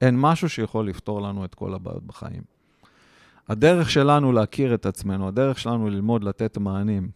אין 0.00 0.20
משהו 0.20 0.48
שיכול 0.48 0.88
לפתור 0.88 1.22
לנו 1.22 1.44
את 1.44 1.54
כל 1.54 1.74
הבעיות 1.74 2.04
בחיים. 2.04 2.42
הדרך 3.48 3.90
שלנו 3.90 4.32
להכיר 4.32 4.74
את 4.74 4.86
עצמנו, 4.86 5.28
הדרך 5.28 5.58
שלנו 5.58 5.90
ללמוד 5.90 6.24
לתת 6.24 6.58
מענים 6.58 7.10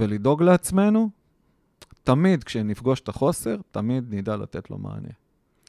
ולדאוג 0.00 0.42
לעצמנו, 0.42 1.10
תמיד 2.04 2.44
כשנפגוש 2.44 3.00
את 3.00 3.08
החוסר, 3.08 3.56
תמיד 3.70 4.14
נדע 4.14 4.36
לתת 4.36 4.70
לו 4.70 4.78
מענה. 4.78 5.08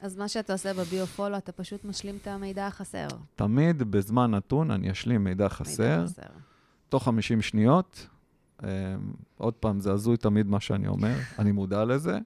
אז 0.02 0.16
מה 0.16 0.28
שאתה 0.28 0.52
עושה 0.52 0.74
בביו-פולו, 0.74 1.36
אתה 1.36 1.52
פשוט 1.52 1.84
משלים 1.84 2.18
את 2.22 2.26
המידע 2.26 2.66
החסר. 2.66 3.08
תמיד 3.36 3.82
בזמן 3.82 4.30
נתון 4.30 4.70
אני 4.70 4.90
אשלים 4.90 5.24
מידע 5.24 5.48
חסר, 5.48 5.96
מידע 6.00 6.06
חסר. 6.06 6.22
תוך 6.88 7.04
50 7.04 7.42
שניות. 7.42 8.06
Um, 8.60 8.64
עוד 9.38 9.54
פעם, 9.54 9.80
זה 9.80 9.92
הזוי 9.92 10.16
תמיד 10.16 10.46
מה 10.46 10.60
שאני 10.60 10.88
אומר, 10.88 11.14
אני 11.38 11.52
מודע 11.52 11.84
לזה, 11.84 12.18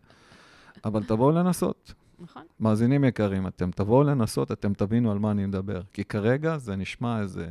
אבל 0.84 1.04
תבואו 1.04 1.30
לנסות. 1.30 1.94
נכון. 2.18 2.42
מאזינים 2.60 3.04
יקרים, 3.04 3.46
אתם 3.46 3.70
תבואו 3.70 4.02
לנסות, 4.02 4.52
אתם 4.52 4.72
תבינו 4.74 5.12
על 5.12 5.18
מה 5.18 5.30
אני 5.30 5.46
מדבר. 5.46 5.80
כי 5.92 6.04
כרגע 6.04 6.58
זה 6.58 6.76
נשמע 6.76 7.20
איזה 7.20 7.46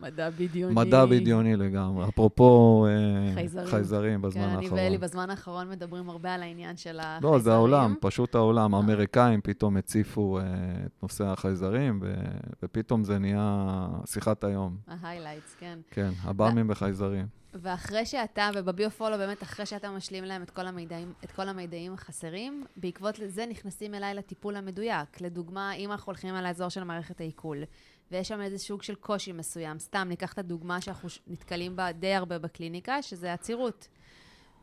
מדע 0.00 0.30
בדיוני. 0.30 0.74
מדע 0.74 1.04
בדיוני 1.06 1.56
לגמרי. 1.56 2.08
אפרופו 2.08 2.86
אה, 2.88 3.34
חייזרים. 3.34 3.66
חייזרים 3.66 4.22
בזמן 4.22 4.42
כן, 4.42 4.48
אני 4.48 4.64
האחרון. 4.64 4.78
ואלי 4.78 4.98
בזמן 4.98 5.30
האחרון 5.30 5.70
מדברים 5.70 6.08
הרבה 6.08 6.34
על 6.34 6.42
העניין 6.42 6.76
של 6.76 6.98
החייזרים. 7.00 7.32
לא, 7.32 7.38
זה 7.38 7.52
העולם, 7.52 7.94
פשוט 8.00 8.34
העולם. 8.34 8.74
אה. 8.74 8.78
האמריקאים 8.78 9.40
פתאום 9.40 9.76
הציפו 9.76 10.38
אה, 10.38 10.42
את 10.86 11.02
נושא 11.02 11.24
החייזרים, 11.24 11.98
ו- 12.02 12.14
ופתאום 12.62 13.04
זה 13.04 13.18
נהיה 13.18 13.88
שיחת 14.06 14.44
היום. 14.44 14.76
ההיילייטס, 14.88 15.54
כן. 15.58 15.78
כן, 15.90 16.10
הבאמים 16.22 16.66
וחייזרים. 16.70 17.26
ואחרי 17.58 18.06
שאתה, 18.06 18.50
ובביו-פולו 18.54 19.16
באמת, 19.18 19.42
אחרי 19.42 19.66
שאתה 19.66 19.90
משלים 19.90 20.24
להם 20.24 20.42
את 20.42 20.50
כל 20.50 20.66
המידעים, 20.66 21.12
את 21.24 21.32
כל 21.32 21.48
המידעים 21.48 21.94
החסרים, 21.94 22.64
בעקבות 22.76 23.14
זה 23.26 23.46
נכנסים 23.46 23.94
אליי 23.94 24.14
לטיפול 24.14 24.56
המדויק. 24.56 25.20
לדוגמה, 25.20 25.72
אם 25.72 25.92
אנחנו 25.92 26.10
הולכים 26.10 26.34
על 26.34 26.46
האזור 26.46 26.68
של 26.68 26.84
מערכת 26.84 27.20
העיכול, 27.20 27.64
ויש 28.10 28.28
שם 28.28 28.40
איזה 28.40 28.58
סוג 28.58 28.82
של 28.82 28.94
קושי 28.94 29.32
מסוים, 29.32 29.78
סתם 29.78 30.06
ניקח 30.08 30.32
את 30.32 30.38
הדוגמה 30.38 30.80
שאנחנו 30.80 31.08
נתקלים 31.26 31.76
בה 31.76 31.92
די 31.92 32.14
הרבה 32.14 32.38
בקליניקה, 32.38 33.02
שזה 33.02 33.32
עצירות. 33.32 33.88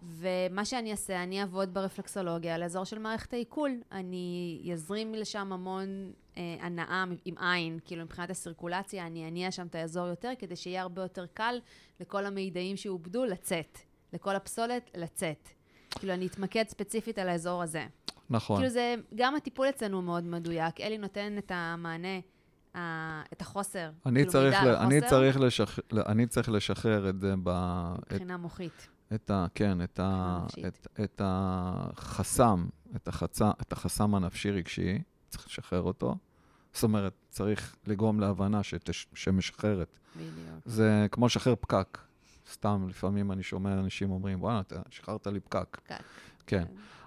ומה 0.04 0.66
שאני 0.66 0.92
אעשה, 0.92 1.24
אני 1.24 1.42
אעבוד 1.42 1.74
ברפלקסולוגיה 1.74 2.56
על 2.56 2.64
האזור 2.64 2.84
של 2.84 3.00
מערכת 3.00 3.34
העיכול. 3.34 3.72
אני 3.92 4.70
אזרים 4.74 5.14
לשם 5.14 5.54
המון 5.54 6.12
אה, 6.38 6.56
הנאה 6.60 7.04
עם 7.26 7.36
עין, 7.38 7.80
כאילו 7.86 8.04
מבחינת 8.04 8.30
הסירקולציה, 8.30 9.08
אני 9.08 9.28
אניע 9.28 9.52
שם 9.52 9.68
את 9.68 9.76
האזור 9.76 10.08
יותר, 10.08 10.32
כדי 10.40 10.56
שיהיה 10.56 10.82
הרבה 10.82 11.02
יותר 11.02 11.26
קל 11.34 11.56
לכל 12.00 12.26
המידעים 12.26 12.78
שעובדו 12.78 13.26
לצאת, 13.26 13.78
לכל 14.14 14.36
הפסולת 14.36 14.92
לצאת. 14.98 15.50
כאילו, 15.90 16.14
אני 16.14 16.28
אתמקד 16.28 16.64
ספציפית 16.68 17.20
על 17.20 17.30
האזור 17.30 17.64
הזה. 17.64 17.86
נכון. 18.30 18.58
כאילו 18.58 18.70
זה, 18.70 18.96
גם 19.16 19.36
הטיפול 19.36 19.70
אצלנו 19.70 20.02
מאוד 20.02 20.24
מדויק. 20.24 20.82
אלי 20.82 20.98
נותן 20.98 21.38
את 21.38 21.52
המענה, 21.56 22.20
ה- 22.76 23.22
את 23.34 23.42
החוסר. 23.42 23.90
אני 24.06 24.20
כאילו, 24.20 24.32
צריך, 24.32 24.64
ל- 24.64 24.68
אני, 24.68 25.02
צריך 25.02 25.40
לשח... 25.40 25.80
אני 26.06 26.28
צריך 26.28 26.50
לשחרר 26.50 27.10
את 27.10 27.20
זה, 27.20 27.34
ב... 27.44 27.50
את, 27.50 28.12
מבחינה 28.14 28.38
מוחית. 28.38 28.88
את 29.16 29.30
ה... 29.32 29.46
כן, 29.56 29.82
את, 29.84 30.00
ה... 30.04 30.40
את, 30.68 30.88
את 31.04 31.22
החסם, 31.24 32.66
את, 32.96 33.08
החצה, 33.08 33.52
את 33.62 33.74
החסם 33.74 34.16
הנפשי-רגשי, 34.16 35.00
צריך 35.34 35.48
לשחרר 35.48 35.82
אותו. 35.82 36.16
זאת 36.74 36.84
אומרת, 36.84 37.14
צריך 37.30 37.76
לגרום 37.88 38.20
להבנה 38.20 38.64
שתש... 38.64 39.08
שמשחררת. 39.14 40.00
בדיוק. 40.16 40.34
זה 40.66 41.08
כמו 41.12 41.26
לשחרר 41.26 41.56
פקק. 41.56 41.98
סתם, 42.52 42.86
לפעמים 42.90 43.32
אני 43.32 43.44
שומע 43.44 43.74
אנשים 43.74 44.12
אומרים, 44.12 44.44
וואלה, 44.44 44.60
אתה 44.60 44.82
שחררת 44.90 45.28
לי 45.28 45.40
פקק. 45.40 45.78
פקק. 45.84 46.04
כן. 46.48 46.66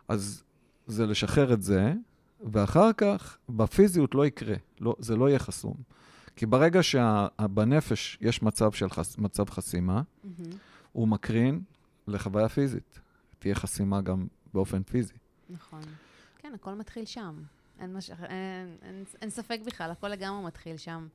אז 0.09 0.45
זה 0.87 1.07
לשחרר 1.07 1.53
את 1.53 1.63
זה, 1.63 1.93
ואחר 2.41 2.93
כך, 2.93 3.39
בפיזיות 3.49 4.15
לא 4.15 4.27
יקרה, 4.27 4.57
לא, 4.81 4.97
זה 4.99 5.17
לא 5.17 5.29
יהיה 5.29 5.39
חסום. 5.39 5.75
כי 6.37 6.47
ברגע 6.47 6.83
שבנפש 6.83 8.19
יש 8.21 8.43
מצב 8.43 8.73
של 8.73 8.91
חס, 8.91 9.19
מצב 9.19 9.51
חסימה, 9.51 10.03
מהמם. 10.25 10.51
הוא 10.93 11.09
מקרין 11.09 11.61
לחוויה 12.07 12.49
פיזית. 12.49 13.01
תהיה 13.39 13.55
חסימה 13.55 14.01
גם 14.01 14.27
באופן 14.55 14.83
פיזי. 14.83 15.15
נכון. 15.51 15.81
כן, 16.39 16.53
הכל 16.55 16.75
מתחיל 16.75 17.05
שם. 17.05 17.43
אין, 17.81 17.93
מש... 17.93 18.11
אין, 18.11 18.77
אין, 18.83 19.05
אין 19.23 19.31
ספק 19.31 19.61
בכלל, 19.67 19.91
הכל 19.91 20.09
לגמרי 20.09 20.47
מתחיל 20.47 20.77
שם. 20.77 21.09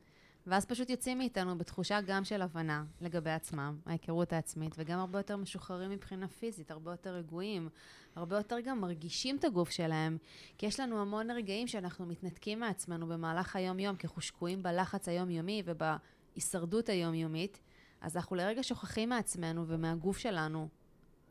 ואז 0.48 0.66
פשוט 0.66 0.90
יוצאים 0.90 1.18
מאיתנו 1.18 1.58
בתחושה 1.58 2.02
גם 2.02 2.24
של 2.24 2.42
הבנה 2.42 2.84
לגבי 3.02 3.30
עצמם, 3.30 3.78
ההיכרות 3.86 4.34
העצמית, 4.34 4.76
וגם 4.78 5.00
הרבה 5.00 5.20
יותר 5.20 5.38
משוחררים 5.38 5.92
מבחינה 5.92 6.28
פיזית, 6.28 6.72
הרבה 6.72 6.92
יותר 6.92 7.10
רגועים, 7.10 7.70
הרבה 8.16 8.38
יותר 8.38 8.60
גם 8.60 8.82
מרגישים 8.82 9.38
את 9.38 9.44
הגוף 9.44 9.70
שלהם, 9.70 10.18
כי 10.58 10.66
יש 10.66 10.80
לנו 10.80 11.02
המון 11.02 11.32
רגעים 11.32 11.68
שאנחנו 11.68 12.06
מתנתקים 12.06 12.60
מעצמנו 12.60 13.08
במהלך 13.08 13.56
היום-יום, 13.56 13.96
כי 13.96 14.08
אנחנו 14.08 14.22
שקועים 14.22 14.64
בלחץ 14.64 15.08
היומיומי 15.08 15.64
ובהישרדות 15.66 16.90
היומיומית, 16.90 17.60
אז 18.02 18.18
אנחנו 18.18 18.36
לרגע 18.36 18.64
שוכחים 18.64 19.10
מעצמנו 19.10 19.68
ומהגוף 19.68 20.18
שלנו, 20.18 20.68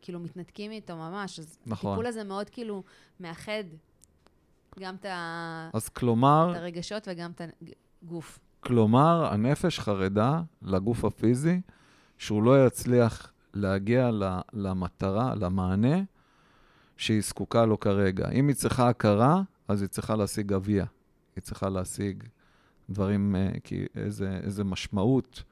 כאילו 0.02 0.20
מתנתקים 0.20 0.70
איתו 0.70 0.96
ממש. 0.96 1.38
אז 1.38 1.58
נכון. 1.66 1.90
הטיפול 1.90 2.06
הזה 2.06 2.24
מאוד 2.24 2.50
כאילו 2.50 2.82
מאחד 3.20 3.64
גם 4.78 4.94
את, 4.94 5.04
ה... 5.04 5.70
אז 5.72 5.88
כלומר, 5.88 6.52
את 6.52 6.56
הרגשות 6.56 7.09
וגם 7.11 7.30
את 7.30 7.40
הגוף. 8.02 8.38
כלומר, 8.61 9.28
הנפש 9.33 9.78
חרדה 9.78 10.42
לגוף 10.62 11.04
הפיזי, 11.04 11.61
שהוא 12.18 12.42
לא 12.42 12.66
יצליח 12.66 13.33
להגיע 13.54 14.10
למטרה, 14.52 15.35
למענה 15.35 15.96
שהיא 16.96 17.23
זקוקה 17.23 17.66
לו 17.66 17.81
כרגע. 17.81 18.31
אם 18.31 18.48
היא 18.48 18.56
צריכה 18.56 18.88
הכרה, 18.88 19.42
אז 19.68 19.83
היא 19.83 19.88
צריכה 19.88 20.16
להשיג 20.16 20.46
גביע. 20.46 20.85
היא 21.37 21.42
צריכה 21.42 21.68
להשיג 21.68 22.25
דברים, 22.90 23.37
אה, 23.37 23.50
כי 23.64 23.87
איזה, 23.94 24.40
איזה 24.42 24.64
משמעות 24.64 25.42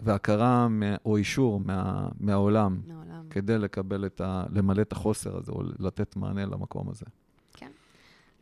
והכרה 0.00 0.68
או 1.04 1.16
אישור 1.16 1.60
מה, 1.60 2.08
מהעולם 2.20 2.80
מעולם. 2.86 3.26
כדי 3.30 3.58
לקבל 3.58 4.06
את 4.06 4.20
ה... 4.20 4.44
למלא 4.50 4.82
את 4.82 4.92
החוסר 4.92 5.36
הזה, 5.36 5.52
או 5.52 5.62
לתת 5.78 6.16
מענה 6.16 6.46
למקום 6.46 6.90
הזה. 6.90 7.06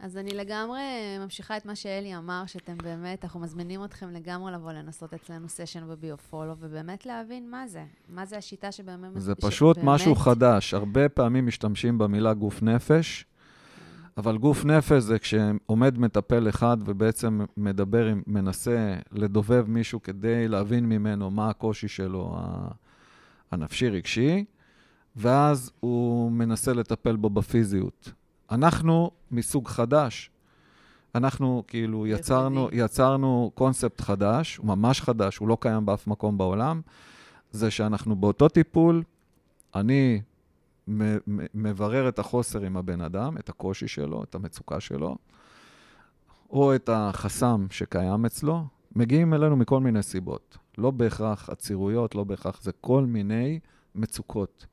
אז 0.03 0.16
אני 0.16 0.30
לגמרי 0.30 0.80
ממשיכה 1.20 1.57
את 1.57 1.66
מה 1.66 1.74
שאלי 1.74 2.16
אמר, 2.16 2.42
שאתם 2.46 2.76
באמת, 2.82 3.24
אנחנו 3.24 3.40
מזמינים 3.40 3.84
אתכם 3.84 4.11
לגמרי 4.11 4.53
לבוא 4.53 4.72
לנסות 4.72 5.14
אצלנו 5.14 5.48
סשן 5.48 5.88
בביו-פולו, 5.88 6.55
ובאמת 6.61 7.07
להבין 7.07 7.51
מה 7.51 7.68
זה. 7.68 7.84
מה 8.09 8.26
זה 8.26 8.36
השיטה 8.36 8.72
שבאמת... 8.72 9.11
זה 9.16 9.34
פשוט 9.34 9.76
שבאמת- 9.76 9.88
משהו 9.94 10.14
חדש. 10.14 10.74
הרבה 10.74 11.09
פעמים 11.09 11.46
משתמשים 11.46 11.98
במילה 11.98 12.34
גוף 12.34 12.62
נפש, 12.62 13.24
אבל 14.16 14.38
גוף 14.38 14.64
נפש 14.64 15.03
זה 15.03 15.18
כשעומד 15.18 15.98
מטפל 15.98 16.48
אחד 16.48 16.76
ובעצם 16.84 17.40
מדבר, 17.57 18.07
עם- 18.07 18.22
מנסה 18.26 18.96
לדובב 19.12 19.64
מישהו 19.68 20.03
כדי 20.03 20.48
להבין 20.48 20.86
ממנו 20.88 21.30
מה 21.30 21.51
הקושי 21.51 21.88
שלו 21.88 22.36
הנפשי-רגשי, 23.51 24.44
ואז 25.16 25.70
הוא 25.80 26.32
מנסה 26.32 26.72
לטפל 26.72 27.16
בו 27.16 27.30
בפיזיות. 27.30 28.12
אנחנו 28.51 29.11
מסוג 29.30 29.68
חדש. 29.68 30.30
אנחנו 31.14 31.64
כאילו 31.66 32.07
יצרנו, 32.07 32.68
יצרנו 32.72 33.51
קונספט 33.55 34.01
חדש, 34.01 34.57
הוא 34.57 34.66
ממש 34.66 35.01
חדש, 35.01 35.36
הוא 35.36 35.48
לא 35.48 35.57
קיים 35.61 35.86
באף 35.86 36.07
מקום 36.07 36.38
בעולם. 36.38 36.80
זה 37.53 37.70
שאנחנו 37.70 38.16
באותו 38.16 38.48
טיפול, 38.48 39.03
אני 39.74 40.20
מברר 41.55 42.09
את 42.09 42.18
החוסר 42.18 42.61
עם 42.62 42.76
הבן 42.76 43.01
אדם, 43.01 43.38
את 43.38 43.48
הקושי 43.48 43.88
שלו, 43.88 44.22
את 44.22 44.34
המצוקה 44.34 44.80
שלו, 44.80 45.16
או 46.51 46.74
את 46.74 46.88
החסם 46.92 47.66
שקיים 47.70 48.24
אצלו, 48.24 48.64
מגיעים 48.96 49.34
אלינו 49.34 49.57
מכל 49.57 49.80
מיני 49.80 50.03
סיבות. 50.03 50.59
לא 50.78 50.90
בהכרח 50.90 51.51
עצירויות, 51.51 52.14
לא 52.14 52.24
בהכרח, 52.24 52.62
זה 52.62 52.72
כל 52.80 53.05
מיני 53.05 53.59
מצוקות. 53.94 54.66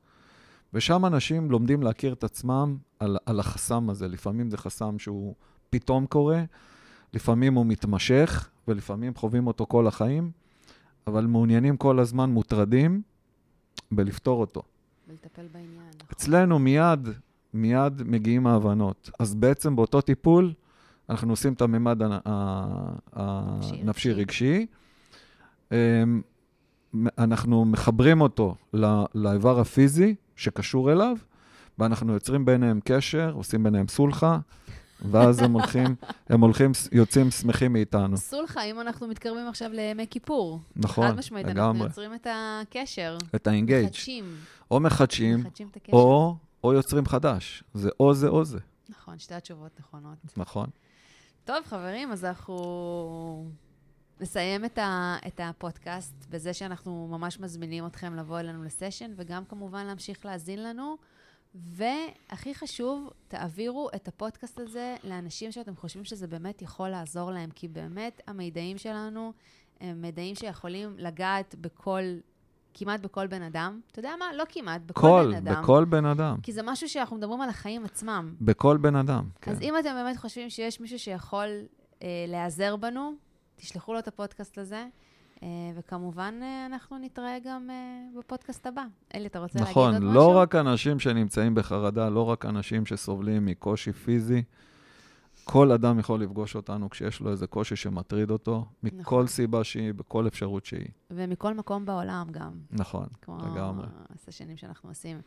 ושם 0.74 1.06
אנשים 1.06 1.50
לומדים 1.50 1.82
להכיר 1.82 2.12
את 2.12 2.24
עצמם 2.24 2.76
על, 2.98 3.16
על 3.26 3.40
החסם 3.40 3.90
הזה. 3.90 4.08
לפעמים 4.08 4.50
זה 4.50 4.56
חסם 4.56 4.98
שהוא 4.98 5.34
פתאום 5.70 6.06
קורה, 6.06 6.42
לפעמים 7.14 7.54
הוא 7.54 7.66
מתמשך, 7.66 8.48
ולפעמים 8.68 9.14
חווים 9.14 9.46
אותו 9.46 9.66
כל 9.66 9.86
החיים, 9.86 10.30
אבל 11.06 11.26
מעוניינים 11.26 11.76
כל 11.76 11.98
הזמן, 11.98 12.30
מוטרדים, 12.30 13.02
בלפתור 13.92 14.40
אותו. 14.40 14.62
ולטפל 15.08 15.46
בעניין. 15.52 15.70
נכון. 15.94 16.08
אצלנו 16.12 16.58
מיד, 16.58 17.08
מיד 17.54 18.02
מגיעים 18.02 18.46
ההבנות. 18.46 19.10
אז 19.18 19.34
בעצם 19.34 19.76
באותו 19.76 20.00
טיפול, 20.00 20.52
אנחנו 21.10 21.32
עושים 21.32 21.52
את 21.52 21.62
הממד 21.62 21.98
הנפשי-רגשי. 23.12 24.66
אמ, 25.72 25.76
אנחנו 27.18 27.64
מחברים 27.64 28.20
אותו 28.20 28.54
לאיבר 29.14 29.60
הפיזי 29.60 30.14
שקשור 30.38 30.92
אליו, 30.92 31.16
ואנחנו 31.78 32.12
יוצרים 32.12 32.44
ביניהם 32.44 32.80
קשר, 32.84 33.32
עושים 33.34 33.62
ביניהם 33.62 33.88
סולחה, 33.88 34.38
ואז 35.10 35.42
הם 35.42 35.52
הולכים, 35.52 35.94
הם 36.30 36.40
הולכים, 36.40 36.72
יוצאים 36.92 37.30
שמחים 37.30 37.72
מאיתנו. 37.72 38.16
סולחה, 38.16 38.62
אם 38.62 38.80
אנחנו 38.80 39.08
מתקרבים 39.08 39.48
עכשיו 39.48 39.70
לימי 39.72 40.06
כיפור. 40.10 40.60
נכון, 40.76 41.08
חד 41.08 41.16
משמעית, 41.16 41.48
אנחנו. 41.48 41.84
יוצרים 41.84 42.14
את 42.14 42.26
הקשר. 42.30 43.16
את 43.34 43.46
האינגייג'. 43.46 43.84
מחדשים. 43.84 44.24
או 44.70 44.80
מחדשים, 44.80 45.40
מחדשים. 45.40 45.70
או, 45.92 46.36
או 46.64 46.72
יוצרים 46.72 47.06
חדש. 47.06 47.64
זה 47.74 47.90
או 48.00 48.14
זה 48.14 48.28
או 48.28 48.44
זה, 48.44 48.58
נכון, 48.88 49.18
שתי 49.18 49.34
התשובות 49.34 49.70
נכונות. 49.80 50.18
נכון? 50.36 50.66
טוב, 51.44 51.56
חברים, 51.66 52.12
אז 52.12 52.24
אנחנו 52.24 53.50
נסיים 54.20 54.64
את, 54.64 54.78
ה, 54.78 55.16
את 55.26 55.40
הפודקאסט 55.44 56.26
בזה 56.30 56.52
שאנחנו 56.52 57.08
ממש 57.10 57.40
מזמינים 57.40 57.86
אתכם 57.86 58.14
לבוא 58.14 58.40
אלינו 58.40 58.64
לסשן, 58.64 59.10
וגם 59.16 59.44
כמובן 59.44 59.86
להמשיך 59.86 60.26
להאזין 60.26 60.62
לנו. 60.62 60.96
והכי 61.54 62.54
חשוב, 62.54 63.10
תעבירו 63.28 63.88
את 63.94 64.08
הפודקאסט 64.08 64.60
הזה 64.60 64.96
לאנשים 65.04 65.52
שאתם 65.52 65.76
חושבים 65.76 66.04
שזה 66.04 66.26
באמת 66.26 66.62
יכול 66.62 66.88
לעזור 66.88 67.30
להם, 67.30 67.50
כי 67.50 67.68
באמת 67.68 68.20
המידעים 68.26 68.78
שלנו 68.78 69.32
הם 69.80 70.02
מידעים 70.02 70.34
שיכולים 70.34 70.94
לגעת 70.98 71.54
בכל, 71.60 72.02
כמעט 72.74 73.00
בכל 73.00 73.26
בן 73.26 73.42
אדם. 73.42 73.80
אתה 73.92 73.98
יודע 73.98 74.14
מה? 74.18 74.24
לא 74.34 74.44
כמעט, 74.48 74.80
בכל 74.86 75.00
כל, 75.00 75.30
בן 75.30 75.48
אדם. 75.48 75.62
בכל 75.62 75.84
בן 75.84 76.04
אדם. 76.04 76.36
כי 76.42 76.52
זה 76.52 76.62
משהו 76.62 76.88
שאנחנו 76.88 77.16
מדברים 77.16 77.40
על 77.40 77.48
החיים 77.48 77.84
עצמם. 77.84 78.34
בכל 78.40 78.76
בן 78.76 78.96
אדם, 78.96 79.28
כן. 79.40 79.50
אז 79.50 79.60
אם 79.60 79.74
אתם 79.80 79.94
באמת 79.94 80.16
חושבים 80.16 80.50
שיש 80.50 80.80
מישהו 80.80 80.98
שיכול 80.98 81.48
אה, 82.02 82.24
להיעזר 82.28 82.76
בנו, 82.76 83.12
תשלחו 83.58 83.92
לו 83.92 83.98
את 83.98 84.08
הפודקאסט 84.08 84.58
הזה, 84.58 84.86
אה, 85.42 85.48
וכמובן 85.74 86.34
אה, 86.42 86.66
אנחנו 86.66 86.98
נתראה 86.98 87.38
גם 87.44 87.70
אה, 87.70 88.18
בפודקאסט 88.18 88.66
הבא. 88.66 88.84
אלי, 89.14 89.26
אתה 89.26 89.38
רוצה 89.38 89.58
להגיד 89.58 89.76
עוד 89.76 89.88
נכון, 89.88 90.02
משהו? 90.02 90.14
לא 90.14 90.36
רק 90.36 90.54
אנשים 90.54 90.98
שנמצאים 90.98 91.54
בחרדה, 91.54 92.08
לא 92.08 92.22
רק 92.22 92.46
אנשים 92.46 92.86
שסובלים 92.86 93.46
מקושי 93.46 93.92
פיזי. 93.92 94.42
כל 95.44 95.72
אדם 95.72 95.98
יכול 95.98 96.22
לפגוש 96.22 96.56
אותנו 96.56 96.90
כשיש 96.90 97.20
לו 97.20 97.30
איזה 97.30 97.46
קושי 97.46 97.76
שמטריד 97.76 98.30
אותו, 98.30 98.66
מכל 98.82 99.00
נכון. 99.00 99.26
סיבה 99.26 99.64
שהיא, 99.64 99.94
בכל 99.94 100.26
אפשרות 100.26 100.64
שהיא. 100.64 100.88
ומכל 101.10 101.54
מקום 101.54 101.86
בעולם 101.86 102.26
גם, 102.30 102.52
נכון, 102.70 103.06
כמו 103.22 103.38
לגמרי. 103.38 103.86
הסשנים 104.14 104.56
שאנחנו 104.56 104.88
עושים. 104.88 105.20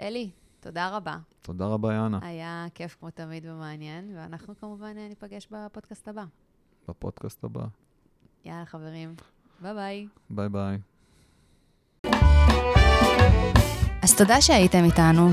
אלי, 0.00 0.30
תודה 0.60 0.96
רבה. 0.96 1.18
תודה 1.42 1.66
רבה, 1.66 1.94
יאנה, 1.94 2.18
היה 2.22 2.66
כיף 2.74 2.96
כמו 3.00 3.10
תמיד 3.10 3.46
ומעניין, 3.46 4.12
ואנחנו 4.16 4.56
כמובן 4.56 4.96
ניפגש 5.08 5.48
בפודקאסט 5.50 6.08
הבא. 6.08 6.24
בפודקאסט 6.90 7.44
הבא. 7.44 7.60
יאללה, 8.44 8.66
חברים. 8.66 9.14
ביי 9.60 9.74
ביי. 9.74 10.06
ביי 10.30 10.48
ביי. 10.48 10.78
אז 14.02 14.16
תודה 14.16 14.40
שהייתם 14.40 14.84
איתנו. 14.84 15.30